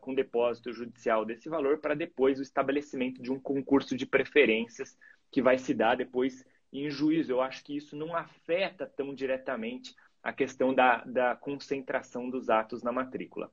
[0.00, 4.96] com depósito judicial desse valor para depois o estabelecimento de um concurso de preferências
[5.30, 7.32] que vai se dar depois em juízo.
[7.32, 12.82] Eu acho que isso não afeta tão diretamente a questão da, da concentração dos atos
[12.82, 13.50] na matrícula.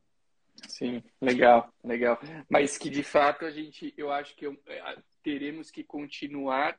[0.68, 2.20] Sim, legal, legal.
[2.50, 6.74] Mas que de fato a gente, eu acho que eu, é, teremos que continuar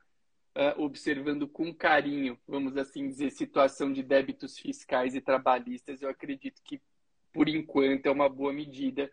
[0.55, 6.01] uh, observando com carinho, vamos assim dizer, situação de débitos fiscais e trabalhistas.
[6.01, 6.81] Eu acredito que
[7.31, 9.11] por enquanto é uma boa medida,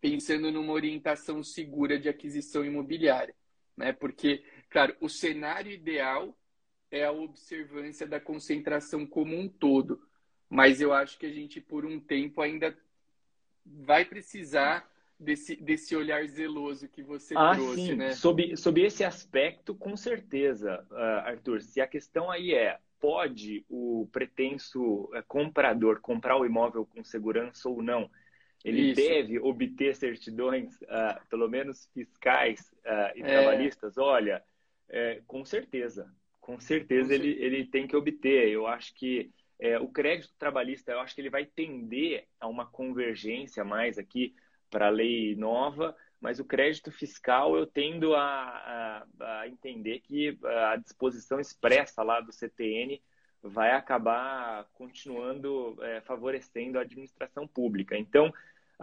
[0.00, 3.34] pensando numa orientação segura de aquisição imobiliária,
[3.76, 3.92] né?
[3.92, 6.36] Porque, claro, o cenário ideal
[6.90, 10.00] é a observância da concentração como um todo,
[10.48, 12.76] mas eu acho que a gente por um tempo ainda
[13.64, 17.94] vai precisar desse, desse olhar zeloso que você ah, trouxe, sim.
[17.94, 18.12] né?
[18.12, 21.62] Sob, sob esse aspecto, com certeza, uh, Arthur.
[21.62, 27.68] Se a questão aí é pode o pretenso uh, comprador comprar o imóvel com segurança
[27.68, 28.10] ou não,
[28.64, 29.00] ele Isso.
[29.00, 32.72] deve obter certidões, uh, pelo menos fiscais
[33.16, 33.24] e é.
[33.24, 33.98] trabalhistas.
[33.98, 34.42] Olha,
[34.92, 38.48] é, com certeza, com certeza com ele, ele tem que obter.
[38.50, 39.32] Eu acho que
[39.64, 44.34] É, o crédito trabalhista, eu acho que ele vai tender a uma convergência mais aqui
[44.68, 50.36] para a lei nova, mas o crédito fiscal eu tendo a, a, a, entender que
[50.42, 53.00] a disposição expressa lá do CTN
[53.40, 57.96] vai acabar continuando é, favorecendo a administração pública.
[57.96, 58.32] Então,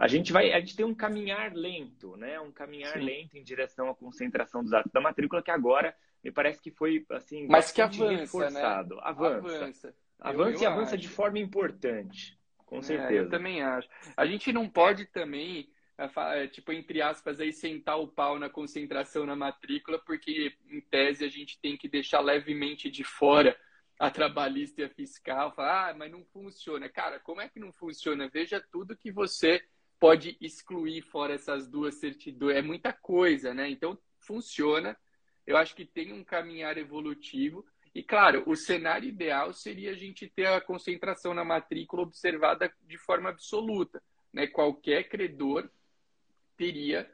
[0.00, 2.40] a gente vai, a gente tem um caminhar lento, né?
[2.40, 3.00] Um caminhar Sim.
[3.04, 5.94] lento em direção à concentração dos atos da matrícula que agora
[6.24, 8.96] me parece que foi assim, mas que avança, reforçado.
[8.96, 9.02] Né?
[9.04, 11.02] Avança, avança, avança eu, eu e avança acho.
[11.02, 13.12] de forma importante, com certeza.
[13.12, 13.90] É, eu também acho.
[14.16, 19.26] A gente não pode também é, tipo, entre aspas, aí sentar o pau na concentração
[19.26, 23.54] na matrícula, porque em tese a gente tem que deixar levemente de fora
[23.98, 26.88] a trabalhista e a fiscal, falar, ah, mas não funciona.
[26.88, 28.30] Cara, como é que não funciona?
[28.32, 29.62] Veja tudo que você
[30.00, 32.56] pode excluir fora essas duas certidões.
[32.56, 33.68] É muita coisa, né?
[33.68, 34.96] Então, funciona.
[35.46, 37.64] Eu acho que tem um caminhar evolutivo.
[37.94, 42.96] E, claro, o cenário ideal seria a gente ter a concentração na matrícula observada de
[42.96, 44.02] forma absoluta.
[44.32, 44.46] Né?
[44.46, 45.68] Qualquer credor
[46.56, 47.10] teria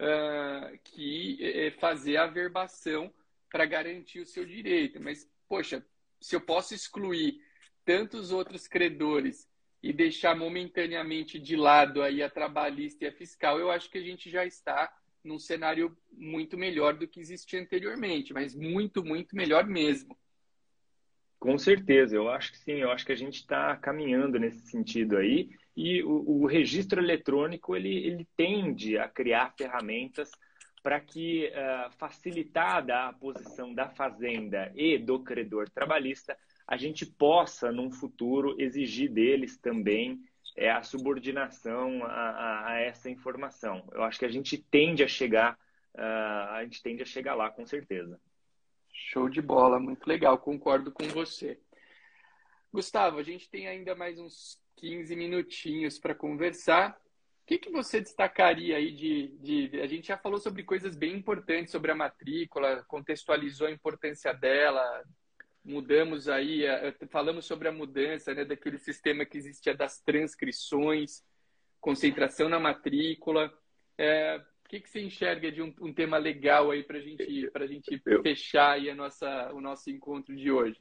[0.00, 3.12] uh, que eh, fazer a verbação
[3.50, 5.00] para garantir o seu direito.
[5.00, 5.84] Mas, poxa,
[6.20, 7.40] se eu posso excluir
[7.84, 9.48] tantos outros credores
[9.82, 14.02] e deixar momentaneamente de lado aí a trabalhista e a fiscal, eu acho que a
[14.02, 19.66] gente já está num cenário muito melhor do que existia anteriormente, mas muito, muito melhor
[19.66, 20.16] mesmo.
[21.38, 25.16] Com certeza, eu acho que sim, eu acho que a gente está caminhando nesse sentido
[25.16, 30.30] aí, e o, o registro eletrônico ele, ele tende a criar ferramentas
[30.82, 37.70] para que, uh, facilitada a posição da fazenda e do credor trabalhista, a gente possa,
[37.70, 40.20] num futuro, exigir deles também
[40.56, 43.86] é, a subordinação a, a, a, essa informação.
[43.92, 45.54] Eu acho que a gente tende a chegar,
[45.94, 48.18] uh, a gente tende a chegar lá, com certeza.
[48.92, 51.60] Show de bola, muito legal, concordo com você.
[52.72, 56.98] Gustavo, a gente tem ainda mais uns 15 minutinhos para conversar.
[57.42, 59.80] O que, que você destacaria aí de, de.
[59.80, 65.04] A gente já falou sobre coisas bem importantes sobre a matrícula, contextualizou a importância dela,
[65.66, 66.62] mudamos aí,
[67.10, 71.24] falamos sobre a mudança né, daquele sistema que existia das transcrições,
[71.80, 73.52] concentração na matrícula.
[73.98, 77.66] É, o que, que você enxerga de um, um tema legal aí para gente, a
[77.66, 80.78] gente fechar aí a nossa, o nosso encontro de hoje?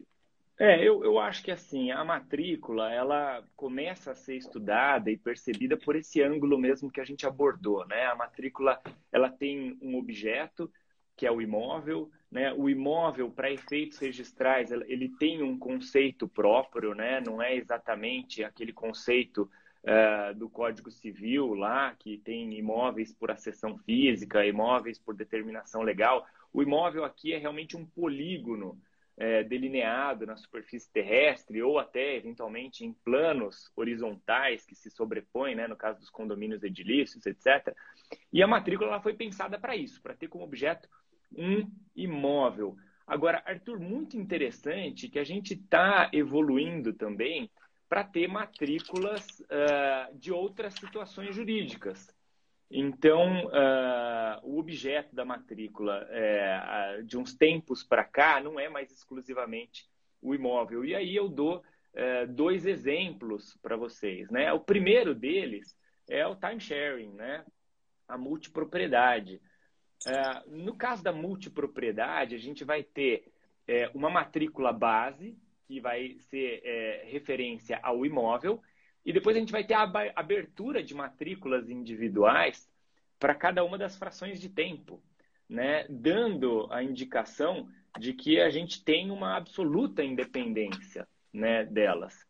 [0.57, 5.75] É, eu, eu acho que assim, a matrícula, ela começa a ser estudada e percebida
[5.75, 8.05] por esse ângulo mesmo que a gente abordou, né?
[8.05, 8.79] A matrícula,
[9.11, 10.71] ela tem um objeto,
[11.17, 12.51] que é o imóvel, né?
[12.51, 17.21] O imóvel, para efeitos registrais, ele tem um conceito próprio, né?
[17.21, 19.49] Não é exatamente aquele conceito
[19.83, 26.27] uh, do Código Civil lá, que tem imóveis por acessão física, imóveis por determinação legal.
[26.51, 28.77] O imóvel aqui é realmente um polígono,
[29.17, 35.69] é, delineado na superfície terrestre ou até eventualmente em planos horizontais que se sobrepõem, né,
[35.69, 37.73] no caso dos condomínios edilícios, etc.
[38.33, 40.89] E a matrícula ela foi pensada para isso, para ter como objeto
[41.35, 42.75] um imóvel.
[43.07, 47.51] Agora, Arthur, muito interessante que a gente está evoluindo também
[47.87, 52.13] para ter matrículas uh, de outras situações jurídicas.
[52.69, 58.91] Então, uh, o objeto da matrícula é, de uns tempos para cá não é mais
[58.91, 59.87] exclusivamente
[60.19, 60.83] o imóvel.
[60.83, 64.31] E aí eu dou uh, dois exemplos para vocês.
[64.31, 64.51] Né?
[64.51, 65.77] O primeiro deles
[66.09, 67.45] é o timesharing, né?
[68.07, 69.39] a multipropriedade.
[70.05, 73.31] Uh, no caso da multipropriedade, a gente vai ter
[73.67, 75.37] é, uma matrícula base,
[75.67, 78.61] que vai ser é, referência ao imóvel,
[79.03, 82.69] e depois a gente vai ter a abertura de matrículas individuais
[83.19, 85.01] para cada uma das frações de tempo,
[85.49, 85.85] né?
[85.89, 87.67] dando a indicação
[87.99, 92.25] de que a gente tem uma absoluta independência né, delas.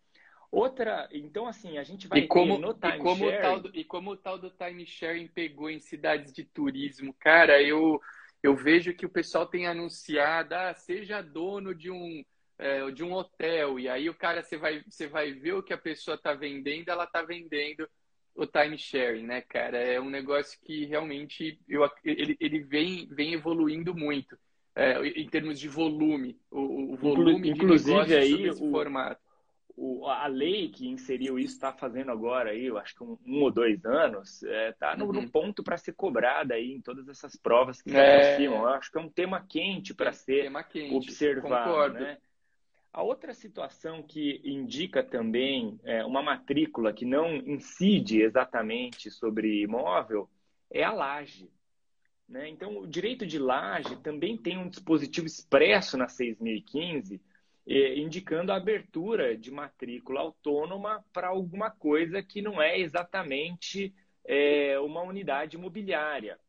[0.52, 3.42] Outra, então assim, a gente vai e como, no time e como sharing...
[3.42, 7.62] Tal do, e como o tal do time sharing pegou em cidades de turismo, cara,
[7.62, 8.00] eu,
[8.42, 12.24] eu vejo que o pessoal tem anunciado, ah, seja dono de um
[12.58, 15.74] é, de um hotel, e aí o cara, você vai, você vai ver o que
[15.74, 17.86] a pessoa está vendendo, ela está vendendo
[18.34, 19.78] o timesharing, né, cara?
[19.78, 24.38] É um negócio que realmente eu, ele, ele vem, vem evoluindo muito
[24.76, 29.22] é, em termos de volume, o, o volume Inclusive, de aí, o, formato.
[29.78, 33.42] O, a lei que inseriu isso está fazendo agora aí, eu acho que um, um
[33.42, 35.12] ou dois anos, está é, tá no, uhum.
[35.12, 38.34] no, ponto para ser cobrada aí em todas essas provas que se é...
[38.36, 38.60] aproximam.
[38.60, 42.00] Eu acho que é um tema quente para ser quente, observado, concordo.
[42.00, 42.18] né?
[42.94, 50.30] A outra situação que indica também é, uma matrícula que não incide exatamente sobre imóvel
[50.72, 51.52] é a laje.
[52.26, 52.48] Né?
[52.48, 57.22] Então, o direito de laje também tem um dispositivo expresso na 6015
[57.68, 63.94] indicando a abertura de matrícula autônoma para alguma coisa que não é exatamente
[64.24, 66.40] é, uma unidade imobiliária.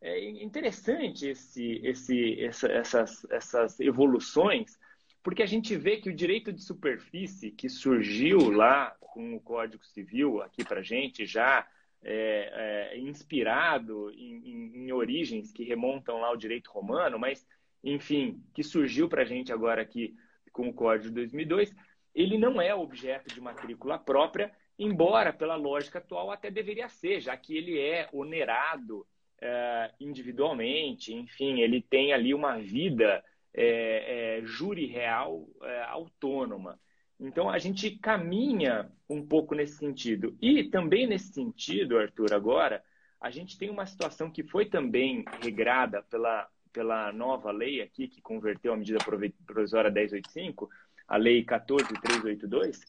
[0.00, 4.78] É interessante esse, esse, essa, essas, essas evoluções,
[5.22, 9.84] porque a gente vê que o direito de superfície que surgiu lá com o Código
[9.84, 11.66] Civil aqui para gente já
[12.02, 17.46] é, é, inspirado em, em, em, origens que remontam lá ao direito romano, mas
[17.82, 20.14] enfim que surgiu para gente agora aqui
[20.54, 21.74] com o Código de 2002,
[22.14, 27.36] ele não é objeto de matrícula própria, embora pela lógica atual até deveria ser, já
[27.36, 29.06] que ele é onerado
[29.42, 35.46] é, individualmente, enfim, ele tem ali uma vida é, é, júri real
[35.88, 36.78] autônoma.
[37.18, 40.36] Então, a gente caminha um pouco nesse sentido.
[40.40, 42.82] E também nesse sentido, Arthur, agora,
[43.20, 48.20] a gente tem uma situação que foi também regrada pela, pela nova lei aqui, que
[48.20, 48.98] converteu a medida
[49.46, 50.68] provisória 1085,
[51.06, 52.80] a lei 14382,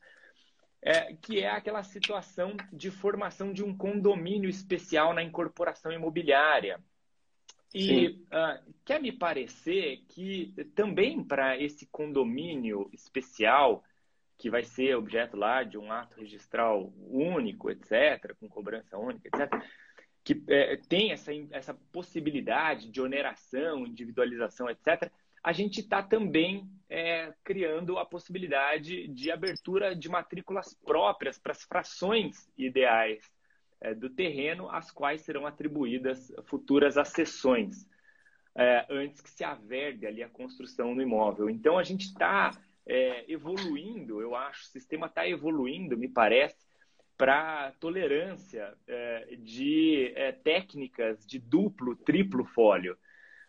[0.82, 6.84] é, que é aquela situação de formação de um condomínio especial na incorporação imobiliária.
[7.74, 13.84] E uh, quer me parecer que também para esse condomínio especial,
[14.38, 19.62] que vai ser objeto lá de um ato registral único, etc., com cobrança única, etc.,
[20.26, 25.12] que é, tem essa, essa possibilidade de oneração, individualização, etc.,
[25.44, 31.64] a gente está também é, criando a possibilidade de abertura de matrículas próprias para as
[31.64, 33.32] frações ideais
[33.80, 37.88] é, do terreno, às quais serão atribuídas futuras acessões,
[38.56, 41.52] é, antes que se averde ali a construção do imóvel.
[41.52, 46.65] Então, a gente está é, evoluindo, eu acho, o sistema está evoluindo, me parece,
[47.18, 52.98] para tolerância é, de é, técnicas de duplo, triplo fólio.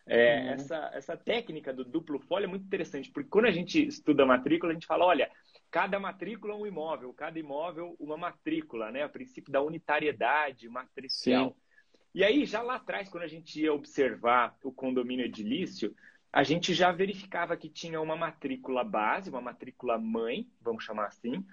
[0.07, 0.51] É, uhum.
[0.51, 4.71] essa, essa técnica do duplo folho é muito interessante, porque quando a gente estuda matrícula,
[4.71, 5.29] a gente fala, olha,
[5.69, 9.05] cada matrícula é um imóvel, cada imóvel uma matrícula, né?
[9.05, 11.49] O princípio da unitariedade matricial.
[11.49, 11.55] Sim.
[12.15, 15.95] E aí, já lá atrás, quando a gente ia observar o condomínio edilício,
[16.33, 21.45] a gente já verificava que tinha uma matrícula base, uma matrícula mãe, vamos chamar assim,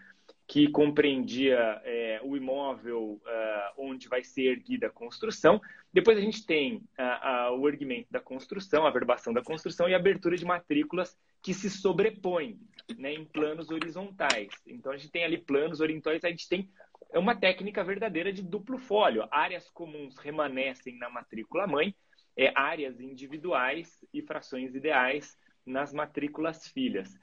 [0.53, 5.59] que compreendia é, o imóvel uh, onde vai ser erguida a construção.
[5.91, 9.95] Depois a gente tem uh, uh, o erguimento da construção, a verbação da construção e
[9.95, 12.59] a abertura de matrículas que se sobrepõem
[12.99, 14.49] né, em planos horizontais.
[14.67, 16.69] Então a gente tem ali planos horizontais, a gente tem
[17.15, 19.27] uma técnica verdadeira de duplo fólio.
[19.31, 21.95] Áreas comuns remanescem na matrícula mãe,
[22.37, 25.35] é, áreas individuais e frações ideais
[25.65, 27.17] nas matrículas filhas.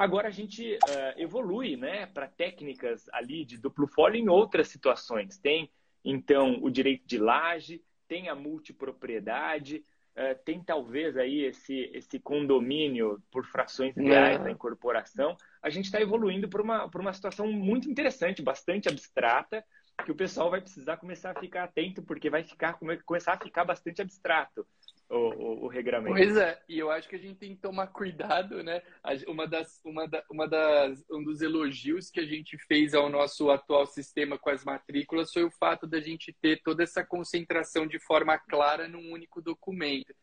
[0.00, 5.36] Agora a gente uh, evolui né, para técnicas ali de duplo folio em outras situações.
[5.36, 5.70] Tem,
[6.02, 9.84] então, o direito de laje, tem a multipropriedade,
[10.16, 15.36] uh, tem talvez aí esse, esse condomínio por frações reais da incorporação.
[15.62, 19.62] A gente está evoluindo para uma, uma situação muito interessante, bastante abstrata,
[20.02, 23.66] que o pessoal vai precisar começar a ficar atento, porque vai ficar, começar a ficar
[23.66, 24.66] bastante abstrato
[25.10, 26.16] o, o, o, regramento.
[26.16, 28.80] Pois é, e eu acho que a gente tem que tomar cuidado, né?
[29.26, 33.50] Uma das, uma, da, uma das, um dos elogios que a gente fez ao nosso
[33.50, 37.98] atual sistema com as matrículas foi o fato da gente ter toda essa concentração de
[37.98, 40.14] forma clara num único documento.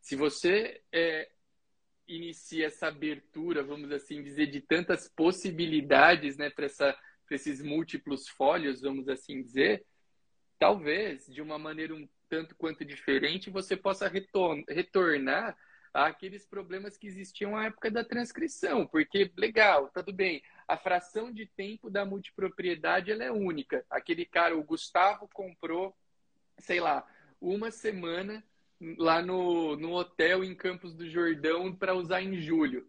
[0.00, 1.28] Se você é,
[2.08, 6.66] inicia essa abertura, vamos assim dizer, de tantas possibilidades, né, para
[7.30, 9.84] esses múltiplos folhos, vamos assim dizer,
[10.58, 14.08] talvez de uma maneira um tanto quanto diferente, você possa
[14.68, 15.58] retornar
[15.92, 21.44] àqueles problemas que existiam na época da transcrição, porque legal, tudo bem, a fração de
[21.44, 23.84] tempo da multipropriedade ela é única.
[23.90, 25.92] Aquele cara, o Gustavo comprou,
[26.58, 27.04] sei lá,
[27.40, 28.42] uma semana
[28.96, 32.88] lá no, no hotel em Campos do Jordão para usar em julho.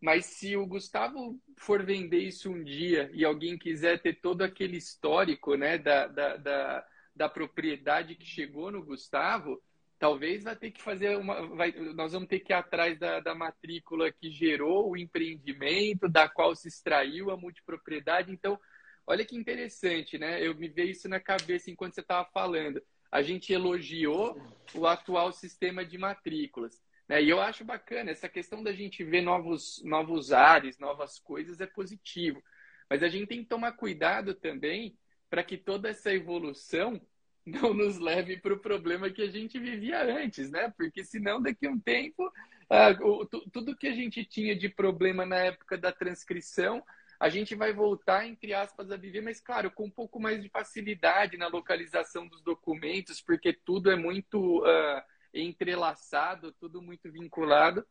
[0.00, 4.76] Mas se o Gustavo for vender isso um dia e alguém quiser ter todo aquele
[4.76, 9.62] histórico né, da, da, da da propriedade que chegou no Gustavo,
[9.98, 11.46] talvez vai ter que fazer uma.
[11.54, 16.28] Vai, nós vamos ter que ir atrás da, da matrícula que gerou o empreendimento, da
[16.28, 18.32] qual se extraiu a multipropriedade.
[18.32, 18.58] Então,
[19.06, 20.44] olha que interessante, né?
[20.44, 22.82] Eu me veio isso na cabeça enquanto você estava falando.
[23.12, 24.40] A gente elogiou
[24.74, 26.80] o atual sistema de matrículas.
[27.08, 27.24] Né?
[27.24, 31.66] E eu acho bacana, essa questão da gente ver novos, novos ares, novas coisas é
[31.66, 32.40] positivo.
[32.88, 34.96] Mas a gente tem que tomar cuidado também
[35.30, 37.00] para que toda essa evolução
[37.46, 40.72] não nos leve para o problema que a gente vivia antes, né?
[40.76, 42.30] Porque senão daqui a um tempo
[42.68, 46.84] ah, o, tudo que a gente tinha de problema na época da transcrição
[47.20, 50.48] a gente vai voltar, entre aspas, a viver, mas claro, com um pouco mais de
[50.48, 55.02] facilidade na localização dos documentos, porque tudo é muito uh,
[55.34, 57.86] entrelaçado, tudo muito vinculado.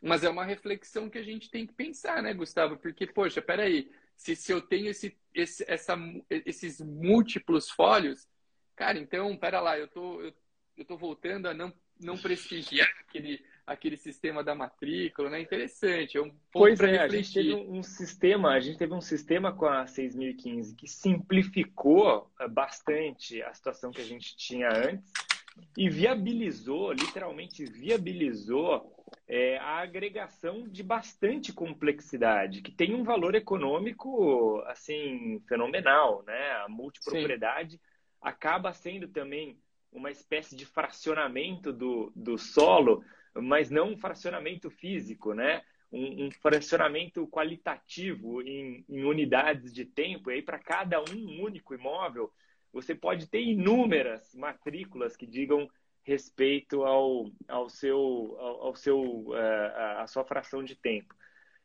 [0.00, 2.78] Mas é uma reflexão que a gente tem que pensar, né, Gustavo?
[2.78, 3.92] Porque, poxa, peraí,
[4.22, 5.96] se, se eu tenho esse, esse, essa,
[6.30, 8.28] esses múltiplos fólios,
[8.76, 10.32] cara, então, pera lá, eu tô, eu,
[10.76, 15.40] eu tô voltando a não, não prestigiar aquele, aquele sistema da matrícula, né?
[15.40, 19.52] Interessante, é um Pois é, a gente teve um sistema, a gente teve um sistema
[19.52, 25.12] com a 6015 que simplificou eh, bastante a situação que a gente tinha antes
[25.76, 34.62] e viabilizou, literalmente viabilizou é, a agregação de bastante complexidade, que tem um valor econômico
[34.66, 36.52] assim fenomenal, né?
[36.64, 37.82] A multipropriedade Sim.
[38.20, 39.58] acaba sendo também
[39.92, 43.04] uma espécie de fracionamento do, do solo,
[43.34, 45.62] mas não um fracionamento físico, né?
[45.90, 50.30] Um, um fracionamento qualitativo em, em, unidades de tempo.
[50.30, 52.32] E aí, para cada um único imóvel,
[52.72, 55.68] você pode ter inúmeras matrículas que digam
[56.02, 61.14] respeito ao, ao seu, ao, ao seu, uh, a sua fração de tempo.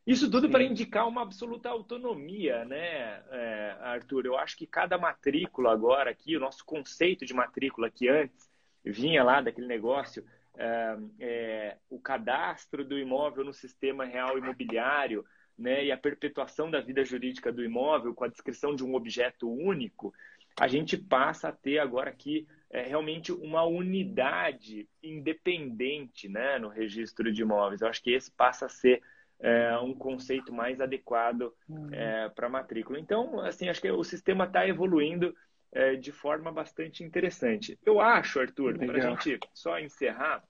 [0.06, 4.24] Isso tudo para indicar uma absoluta autonomia, né, é, Arthur?
[4.24, 8.50] Eu acho que cada matrícula agora aqui, o nosso conceito de matrícula que antes
[8.82, 10.24] vinha lá daquele negócio,
[10.56, 15.26] é, é, o cadastro do imóvel no sistema real imobiliário,
[15.58, 19.52] né, e a perpetuação da vida jurídica do imóvel com a descrição de um objeto
[19.52, 20.14] único,
[20.58, 27.32] a gente passa a ter agora aqui é, realmente uma unidade independente né, no registro
[27.32, 27.80] de imóveis.
[27.80, 29.02] Eu acho que esse passa a ser
[29.40, 31.88] é, um conceito mais adequado uhum.
[31.92, 32.98] é, para a matrícula.
[32.98, 35.34] Então, assim, acho que o sistema está evoluindo
[35.72, 37.78] é, de forma bastante interessante.
[37.84, 40.42] Eu acho, Arthur, para a gente só encerrar,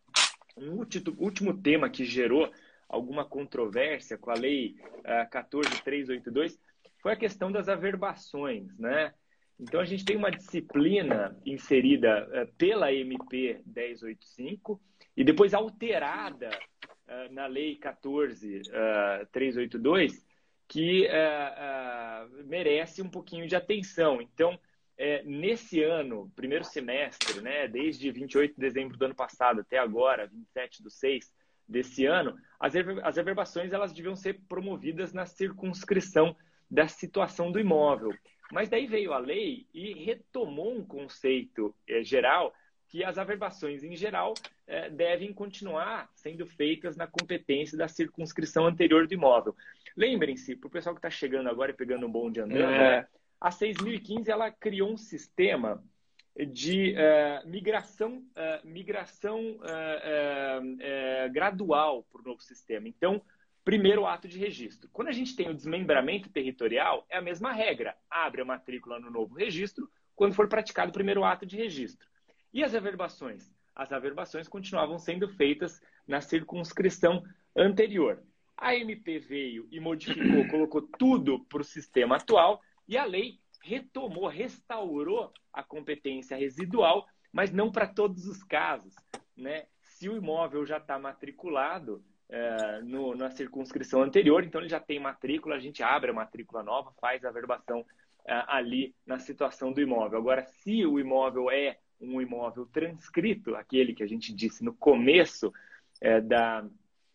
[0.57, 0.85] um
[1.19, 2.51] último tema que gerou
[2.89, 6.59] alguma controvérsia com a lei uh, 14382
[7.01, 9.13] foi a questão das averbações, né?
[9.61, 14.81] Então, a gente tem uma disciplina inserida uh, pela MP 1085
[15.17, 20.25] e depois alterada uh, na Lei 14382,
[20.69, 24.23] que uh, merece um pouquinho de atenção.
[24.23, 24.57] Então,
[25.25, 30.83] nesse ano, primeiro semestre, né, desde 28 de dezembro do ano passado até agora, 27
[30.83, 31.33] do 6
[31.69, 36.35] desse ano, as, as averbações elas deviam ser promovidas na circunscrição
[36.69, 38.13] da situação do imóvel.
[38.53, 42.55] Mas daí veio a lei e retomou um conceito é, geral
[42.89, 44.33] que as averbações, em geral,
[44.67, 49.55] é, devem continuar sendo feitas na competência da circunscrição anterior do imóvel.
[49.95, 53.07] Lembrem-se, para o pessoal que está chegando agora e pegando um bonde andando, é.
[53.41, 55.83] a 6015 ela criou um sistema
[56.47, 62.89] de uh, migração, uh, migração uh, gradual para o novo sistema.
[62.89, 63.21] Então,
[63.69, 64.89] Primeiro ato de registro.
[64.95, 67.95] Quando a gente tem o desmembramento territorial, é a mesma regra.
[68.09, 72.09] Abre a matrícula no novo registro quando for praticado o primeiro ato de registro.
[72.51, 73.55] E as averbações?
[73.77, 77.23] As averbações continuavam sendo feitas na circunscrição
[77.55, 78.23] anterior.
[78.57, 84.29] A MP veio e modificou, colocou tudo para o sistema atual e a lei retomou,
[84.29, 88.95] restaurou a competência residual, mas não para todos os casos.
[89.37, 89.67] Né?
[89.83, 95.01] Se o imóvel já está matriculado, é, no, na circunscrição anterior, então ele já tem
[95.01, 97.85] matrícula, a gente abre a matrícula nova, faz a verbação
[98.27, 100.19] é, ali na situação do imóvel.
[100.19, 105.53] Agora, se o imóvel é um imóvel transcrito, aquele que a gente disse no começo
[106.01, 106.65] é, da,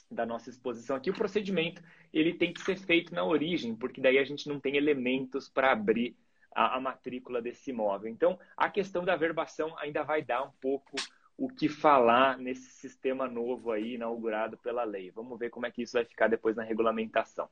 [0.09, 4.17] da nossa exposição aqui, o procedimento ele tem que ser feito na origem, porque daí
[4.17, 6.15] a gente não tem elementos para abrir
[6.55, 8.09] a, a matrícula desse imóvel.
[8.11, 10.95] Então, a questão da verbação ainda vai dar um pouco
[11.37, 15.11] o que falar nesse sistema novo aí inaugurado pela lei.
[15.11, 17.49] Vamos ver como é que isso vai ficar depois na regulamentação.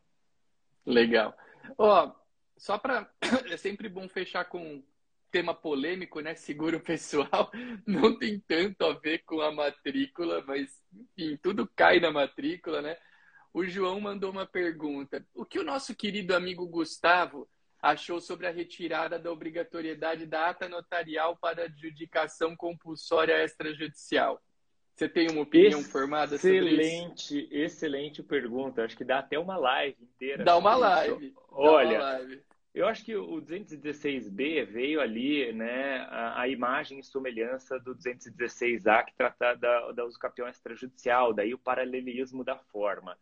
[0.86, 1.36] Legal.
[1.78, 2.16] Ó, oh,
[2.58, 3.10] só para
[3.50, 4.84] é sempre bom fechar com
[5.32, 6.36] tema polêmico, né?
[6.36, 7.50] Seguro pessoal
[7.88, 12.98] não tem tanto a ver com a matrícula, mas enfim, tudo cai na matrícula, né?
[13.54, 17.50] O João mandou uma pergunta: o que o nosso querido amigo Gustavo
[17.82, 24.40] achou sobre a retirada da obrigatoriedade da ata notarial para adjudicação compulsória extrajudicial.
[24.96, 26.82] Você tem uma opinião Excelente, formada sobre isso?
[26.82, 28.84] Excelente, excelente pergunta.
[28.84, 30.44] Acho que dá até uma live inteira.
[30.44, 31.34] Dá uma live.
[31.50, 32.44] Olha, uma live.
[32.76, 39.06] eu acho que o 216B veio ali, né, a, a imagem e semelhança do 216A
[39.06, 43.18] que trata da, da uso capião extrajudicial, daí o paralelismo da forma.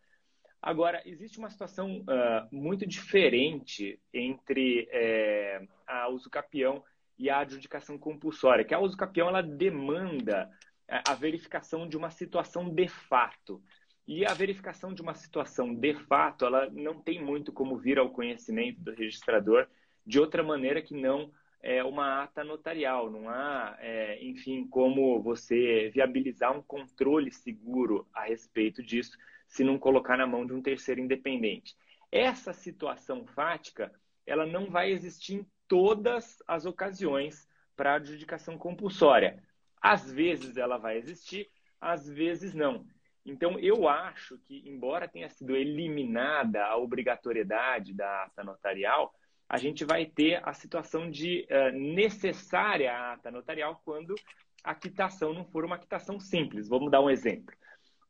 [0.62, 6.84] Agora, existe uma situação uh, muito diferente entre é, a usucapião
[7.18, 10.50] e a adjudicação compulsória, que a usucapião ela demanda
[10.86, 13.62] é, a verificação de uma situação de fato.
[14.06, 18.10] E a verificação de uma situação de fato, ela não tem muito como vir ao
[18.10, 19.66] conhecimento do registrador
[20.04, 21.30] de outra maneira que não
[21.62, 23.10] é, uma ata notarial.
[23.10, 29.16] Não há, é, enfim, como você viabilizar um controle seguro a respeito disso
[29.50, 31.76] se não colocar na mão de um terceiro independente.
[32.10, 33.92] Essa situação fática,
[34.24, 39.42] ela não vai existir em todas as ocasiões para adjudicação compulsória.
[39.82, 42.86] Às vezes ela vai existir, às vezes não.
[43.26, 49.12] Então, eu acho que, embora tenha sido eliminada a obrigatoriedade da ata notarial,
[49.48, 54.14] a gente vai ter a situação de uh, necessária ata notarial quando
[54.62, 56.68] a quitação não for uma quitação simples.
[56.68, 57.54] Vamos dar um exemplo.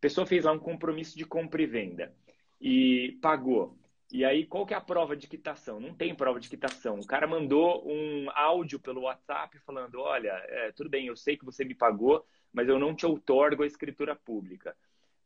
[0.01, 2.14] Pessoa fez lá um compromisso de compra e venda
[2.61, 3.78] e pagou.
[4.12, 5.78] E aí, qual que é a prova de quitação?
[5.78, 6.98] Não tem prova de quitação.
[6.98, 11.44] O cara mandou um áudio pelo WhatsApp falando: olha, é, tudo bem, eu sei que
[11.44, 14.76] você me pagou, mas eu não te outorgo a escritura pública.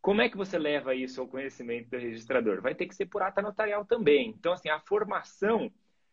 [0.02, 2.60] Como é que você leva isso ao conhecimento do registrador?
[2.60, 4.28] Vai ter que ser por ata notarial também.
[4.28, 5.72] Então, assim, a formação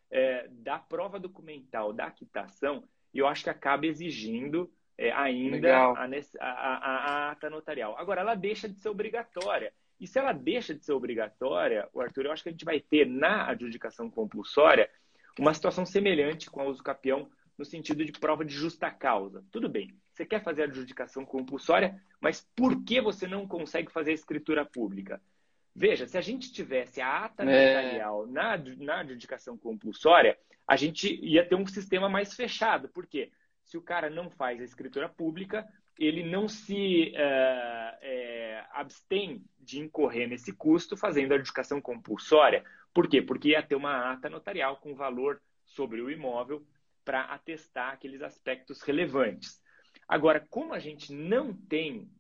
[0.10, 4.72] é, da prova documental da quitação, eu acho que acaba exigindo
[5.02, 6.08] é, ainda a,
[6.40, 7.98] a, ata notarial.
[7.98, 9.74] Agora, ela deixa de ser obrigatória.
[10.00, 12.80] E se ela deixa de ser obrigatória, o Arthur, eu acho que a gente vai
[12.80, 14.88] ter na adjudicação compulsória
[15.40, 17.28] uma situação semelhante com a uso capião
[17.58, 19.44] no sentido de prova de justa causa.
[19.52, 24.12] Tudo bem, você quer fazer a adjudicação compulsória, mas por que você não consegue fazer
[24.12, 25.20] a escritura pública?
[25.76, 27.46] Veja, se a gente tivesse a ata é.
[27.46, 30.38] notarial na, na adjudicação compulsória,
[30.68, 32.88] a gente ia ter um sistema mais fechado.
[32.90, 33.32] Por quê?
[33.72, 35.66] Se o cara não faz a escritura pública,
[35.98, 42.66] ele não se é, abstém de incorrer nesse custo fazendo a adjudicação compulsória.
[42.94, 43.22] Por quê?
[43.22, 46.68] Porque ia ter uma ata notarial com valor sobre o imóvel
[47.06, 49.62] para atestar aqueles aspectos relevantes.
[50.06, 52.12] Agora, como a gente não tem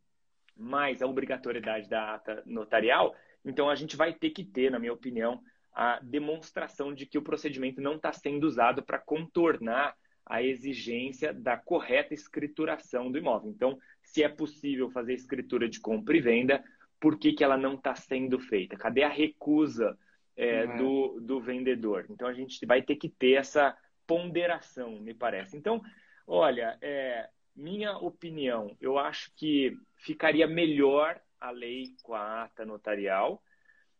[0.56, 4.93] mais a obrigatoriedade da ata notarial, então a gente vai ter que ter, na minha
[4.93, 5.43] opinião,
[5.74, 11.57] a demonstração de que o procedimento não está sendo usado para contornar a exigência da
[11.57, 13.49] correta escrituração do imóvel.
[13.49, 16.63] Então, se é possível fazer escritura de compra e venda,
[16.99, 18.78] por que, que ela não está sendo feita?
[18.78, 19.97] Cadê a recusa
[20.36, 20.78] é, uhum.
[20.78, 22.05] do, do vendedor?
[22.09, 25.57] Então, a gente vai ter que ter essa ponderação, me parece.
[25.57, 25.82] Então,
[26.28, 33.41] olha, é, minha opinião, eu acho que ficaria melhor a lei com a ata notarial,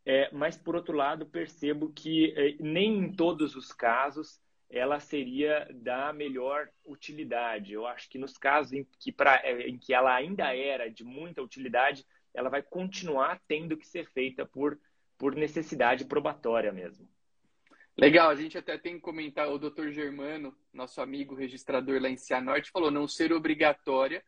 [0.06, 4.40] é, mas, por outro lado, percebo que é, nem em todos os casos
[4.72, 7.74] ela seria da melhor utilidade.
[7.74, 11.04] Eu acho que nos casos em que, pra, é, em que ela ainda era de
[11.04, 14.80] muita utilidade, ela vai continuar tendo que ser feita por,
[15.18, 17.08] por necessidade probatória mesmo.
[17.98, 22.16] Legal, a gente até tem que comentar, o doutor Germano, nosso amigo registrador lá em
[22.16, 24.24] Cianorte, falou não ser obrigatória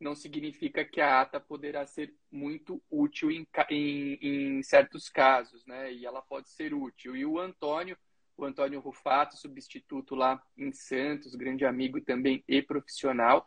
[0.00, 5.92] não significa que a ata poderá ser muito útil em, em, em certos casos, né?
[5.92, 7.16] E ela pode ser útil.
[7.16, 7.98] E o Antônio,
[8.38, 13.46] o Antônio Rufato, substituto lá em Santos, grande amigo também e profissional,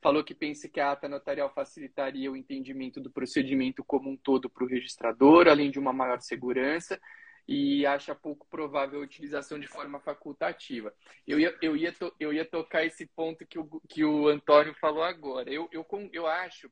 [0.00, 4.50] falou que pensa que a ata notarial facilitaria o entendimento do procedimento como um todo
[4.50, 7.00] para o registrador, além de uma maior segurança,
[7.46, 10.92] e acha pouco provável a utilização de forma facultativa.
[11.26, 14.74] Eu ia, eu ia, to, eu ia tocar esse ponto que o, que o Antônio
[14.74, 15.52] falou agora.
[15.52, 16.70] Eu, eu, eu acho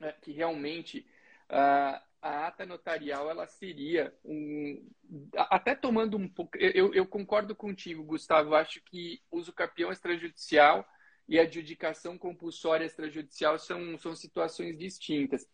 [0.00, 1.06] é, que realmente
[1.50, 4.88] uh, a ata notarial ela seria um
[5.36, 10.84] até tomando um pouco eu, eu concordo contigo Gustavo acho que uso capião extrajudicial
[11.28, 15.46] e adjudicação compulsória extrajudicial são, são situações distintas.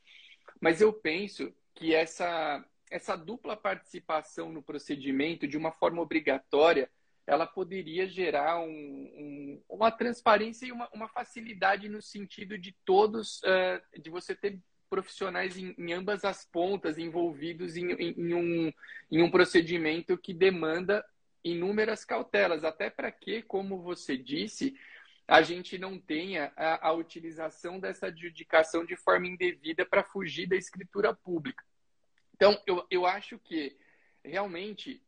[0.61, 6.91] Mas eu penso que essa essa dupla participação no procedimento de uma forma obrigatória
[7.27, 13.41] ela poderia gerar um, um, uma transparência e uma, uma, facilidade no sentido de todos,
[13.43, 14.61] uh, de você ter
[14.93, 18.73] profissionais em, em, ambas as pontas envolvidos em, em, em, um,
[19.11, 21.03] em um procedimento que demanda
[21.43, 24.79] inúmeras cautelas, até para que, como você disse,
[25.27, 30.57] a gente não tenha a, a utilização dessa adjudicação de forma indevida para fugir da
[30.57, 31.65] escritura pública.
[32.35, 33.75] Então, eu, eu acho que
[34.23, 35.03] realmente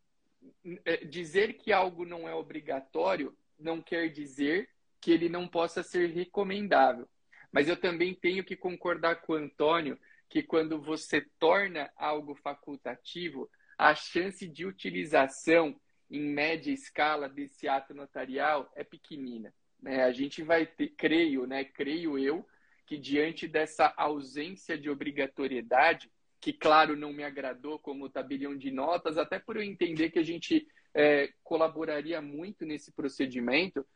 [0.86, 4.66] é, dizer que algo não é obrigatório não quer dizer
[4.98, 7.06] que ele não possa ser recomendável.
[7.54, 9.96] Mas eu também tenho que concordar com o Antônio
[10.28, 13.48] que quando você torna algo facultativo,
[13.78, 15.80] a chance de utilização
[16.10, 19.54] em média escala desse ato notarial é pequenina.
[19.80, 20.02] Né?
[20.02, 22.44] A gente vai ter, creio, né, creio eu,
[22.86, 29.16] que diante dessa ausência de obrigatoriedade, que, claro, não me agradou como tabelião de notas,
[29.16, 33.86] até por eu entender que a gente é, colaboraria muito nesse procedimento,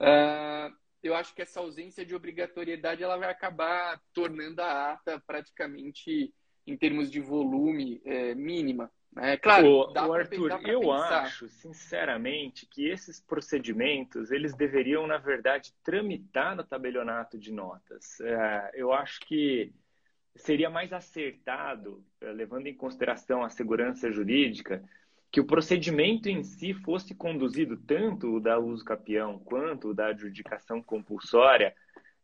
[0.00, 6.32] uh, eu acho que essa ausência de obrigatoriedade ela vai acabar tornando a ata praticamente,
[6.66, 8.90] em termos de volume, é, mínima.
[9.18, 11.22] É claro, o, o Arthur, eu pensar.
[11.22, 18.20] acho, sinceramente, que esses procedimentos eles deveriam, na verdade, tramitar no tabelionato de notas.
[18.20, 19.72] É, eu acho que
[20.36, 24.82] seria mais acertado, eh, levando em consideração a segurança jurídica,
[25.30, 30.08] que o procedimento em si fosse conduzido tanto o da uso capião quanto o da
[30.08, 31.74] adjudicação compulsória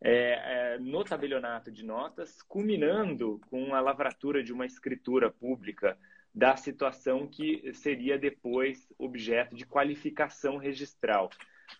[0.00, 5.96] é, é, no tabelionato de notas, culminando com a lavratura de uma escritura pública
[6.34, 11.30] da situação que seria depois objeto de qualificação registral.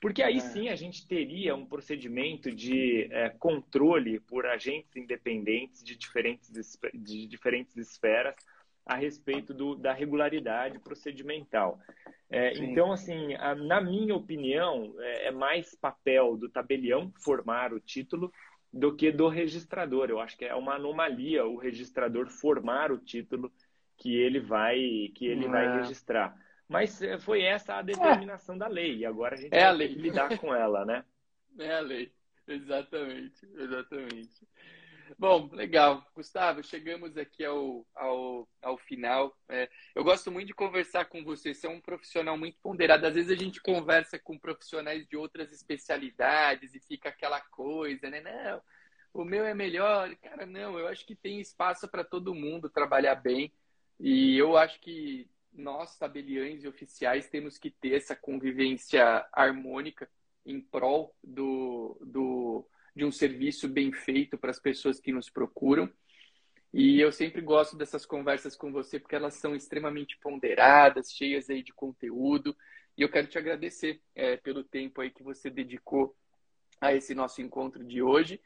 [0.00, 0.40] Porque aí é.
[0.40, 7.26] sim a gente teria um procedimento de é, controle por agentes independentes de diferentes, de
[7.26, 8.36] diferentes esferas
[8.84, 11.78] a respeito do, da regularidade procedimental.
[12.28, 17.80] É, então, assim, a, na minha opinião, é, é, mais papel do tabelião formar o
[17.80, 18.32] título
[18.72, 20.08] do que do registrador.
[20.08, 23.52] Eu acho que é uma anomalia o registrador formar o título
[23.98, 25.76] que ele vai que ele vai é.
[25.76, 26.34] registrar.
[26.66, 30.38] Mas é, foi essa a determinação da lei e agora a gente é vai lidar
[30.38, 31.04] com ela, né?
[31.58, 32.10] É a lei,
[32.48, 34.48] exatamente, exatamente.
[35.18, 36.04] Bom, legal.
[36.14, 39.36] Gustavo, chegamos aqui ao, ao, ao final.
[39.48, 41.54] É, eu gosto muito de conversar com você.
[41.54, 43.06] Você é um profissional muito ponderado.
[43.06, 48.20] Às vezes a gente conversa com profissionais de outras especialidades e fica aquela coisa, né?
[48.20, 48.62] Não,
[49.12, 50.14] o meu é melhor.
[50.16, 53.52] Cara, não, eu acho que tem espaço para todo mundo trabalhar bem.
[53.98, 60.08] E eu acho que nós, tabeliães e oficiais, temos que ter essa convivência harmônica
[60.44, 65.90] em prol do, do de um serviço bem feito para as pessoas que nos procuram.
[66.72, 71.62] E eu sempre gosto dessas conversas com você porque elas são extremamente ponderadas, cheias aí
[71.62, 72.56] de conteúdo.
[72.96, 76.16] E eu quero te agradecer é, pelo tempo aí que você dedicou
[76.80, 78.40] a esse nosso encontro de hoje.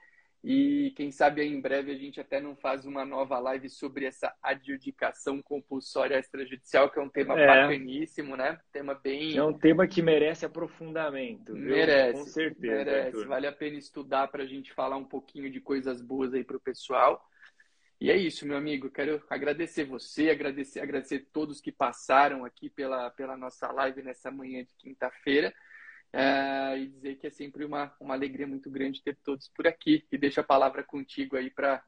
[0.49, 4.07] E quem sabe aí em breve a gente até não faz uma nova live sobre
[4.07, 7.47] essa adjudicação compulsória extrajudicial, que é um tema é.
[7.49, 8.57] bacaníssimo, né?
[8.71, 9.37] Tema bem.
[9.37, 11.53] É um tema que merece aprofundamento.
[11.53, 11.75] Viu?
[11.75, 12.21] Merece.
[12.21, 12.77] Com certeza.
[12.77, 13.07] Merece.
[13.09, 13.27] Arthur.
[13.27, 16.59] Vale a pena estudar para a gente falar um pouquinho de coisas boas aí para
[16.59, 17.21] o pessoal.
[18.01, 18.89] E é isso, meu amigo.
[18.89, 24.63] Quero agradecer você, agradecer, agradecer todos que passaram aqui pela, pela nossa live nessa manhã
[24.63, 25.53] de quinta-feira.
[26.13, 30.07] É, e dizer que é sempre uma, uma alegria muito grande ter todos por aqui.
[30.11, 31.83] E deixo a palavra contigo aí para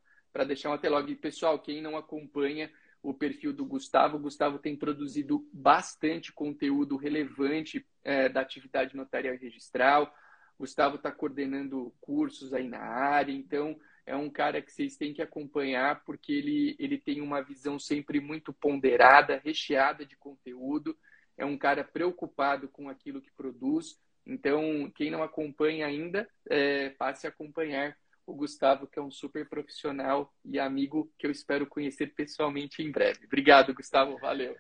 [0.46, 1.08] deixar um até logo.
[1.08, 2.70] E, pessoal, quem não acompanha
[3.02, 9.34] o perfil do Gustavo, o Gustavo tem produzido bastante conteúdo relevante é, da atividade notarial
[9.34, 10.12] e registral.
[10.56, 15.12] O Gustavo está coordenando cursos aí na área, então é um cara que vocês têm
[15.12, 20.96] que acompanhar porque ele, ele tem uma visão sempre muito ponderada, recheada de conteúdo.
[21.36, 27.26] É um cara preocupado com aquilo que produz, então, quem não acompanha ainda, é, passe
[27.26, 32.08] a acompanhar o Gustavo, que é um super profissional e amigo que eu espero conhecer
[32.14, 33.24] pessoalmente em breve.
[33.24, 34.18] Obrigado, Gustavo.
[34.18, 34.54] Valeu.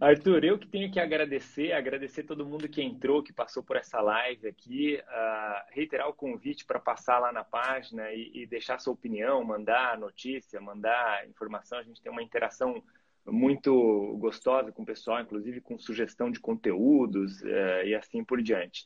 [0.00, 4.00] Arthur, eu que tenho que agradecer, agradecer todo mundo que entrou, que passou por essa
[4.00, 8.94] live aqui, uh, reiterar o convite para passar lá na página e, e, deixar sua
[8.94, 11.78] opinião, mandar notícia, mandar informação.
[11.78, 12.82] A gente tem uma interação
[13.26, 18.84] muito gostosa com o pessoal, inclusive com sugestão de conteúdos uh, e assim por diante.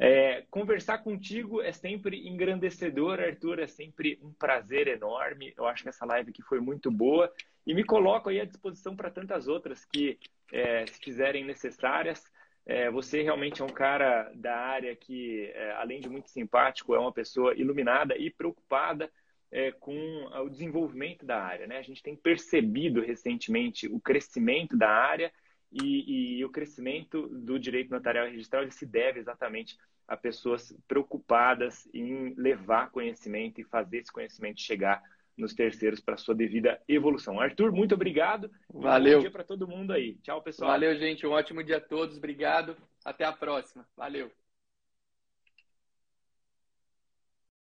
[0.00, 5.52] É, conversar contigo é sempre engrandecedor, Arthur, é sempre um prazer enorme.
[5.56, 7.32] Eu acho que essa live aqui foi muito boa
[7.66, 10.16] e me coloco aí à disposição para tantas outras que,
[10.52, 12.22] é, se fizerem necessárias.
[12.64, 16.98] É, você realmente é um cara da área que, é, além de muito simpático, é
[16.98, 19.10] uma pessoa iluminada e preocupada
[19.50, 21.66] é, com o desenvolvimento da área.
[21.66, 21.78] Né?
[21.78, 25.32] A gente tem percebido recentemente o crescimento da área
[25.72, 29.76] e, e, o crescimento do direito notarial e registral se deve exatamente
[30.06, 35.02] a pessoas preocupadas em levar conhecimento e fazer esse conhecimento chegar
[35.36, 37.38] nos terceiros para sua devida evolução.
[37.38, 38.50] Arthur, muito obrigado.
[38.72, 39.12] Valeu.
[39.12, 40.16] Um bom dia para todo mundo aí.
[40.16, 40.70] Tchau, pessoal.
[40.70, 41.26] Valeu, gente.
[41.26, 42.16] Um ótimo dia a todos.
[42.16, 42.76] Obrigado.
[43.04, 43.86] Até a próxima.
[43.96, 44.30] Valeu.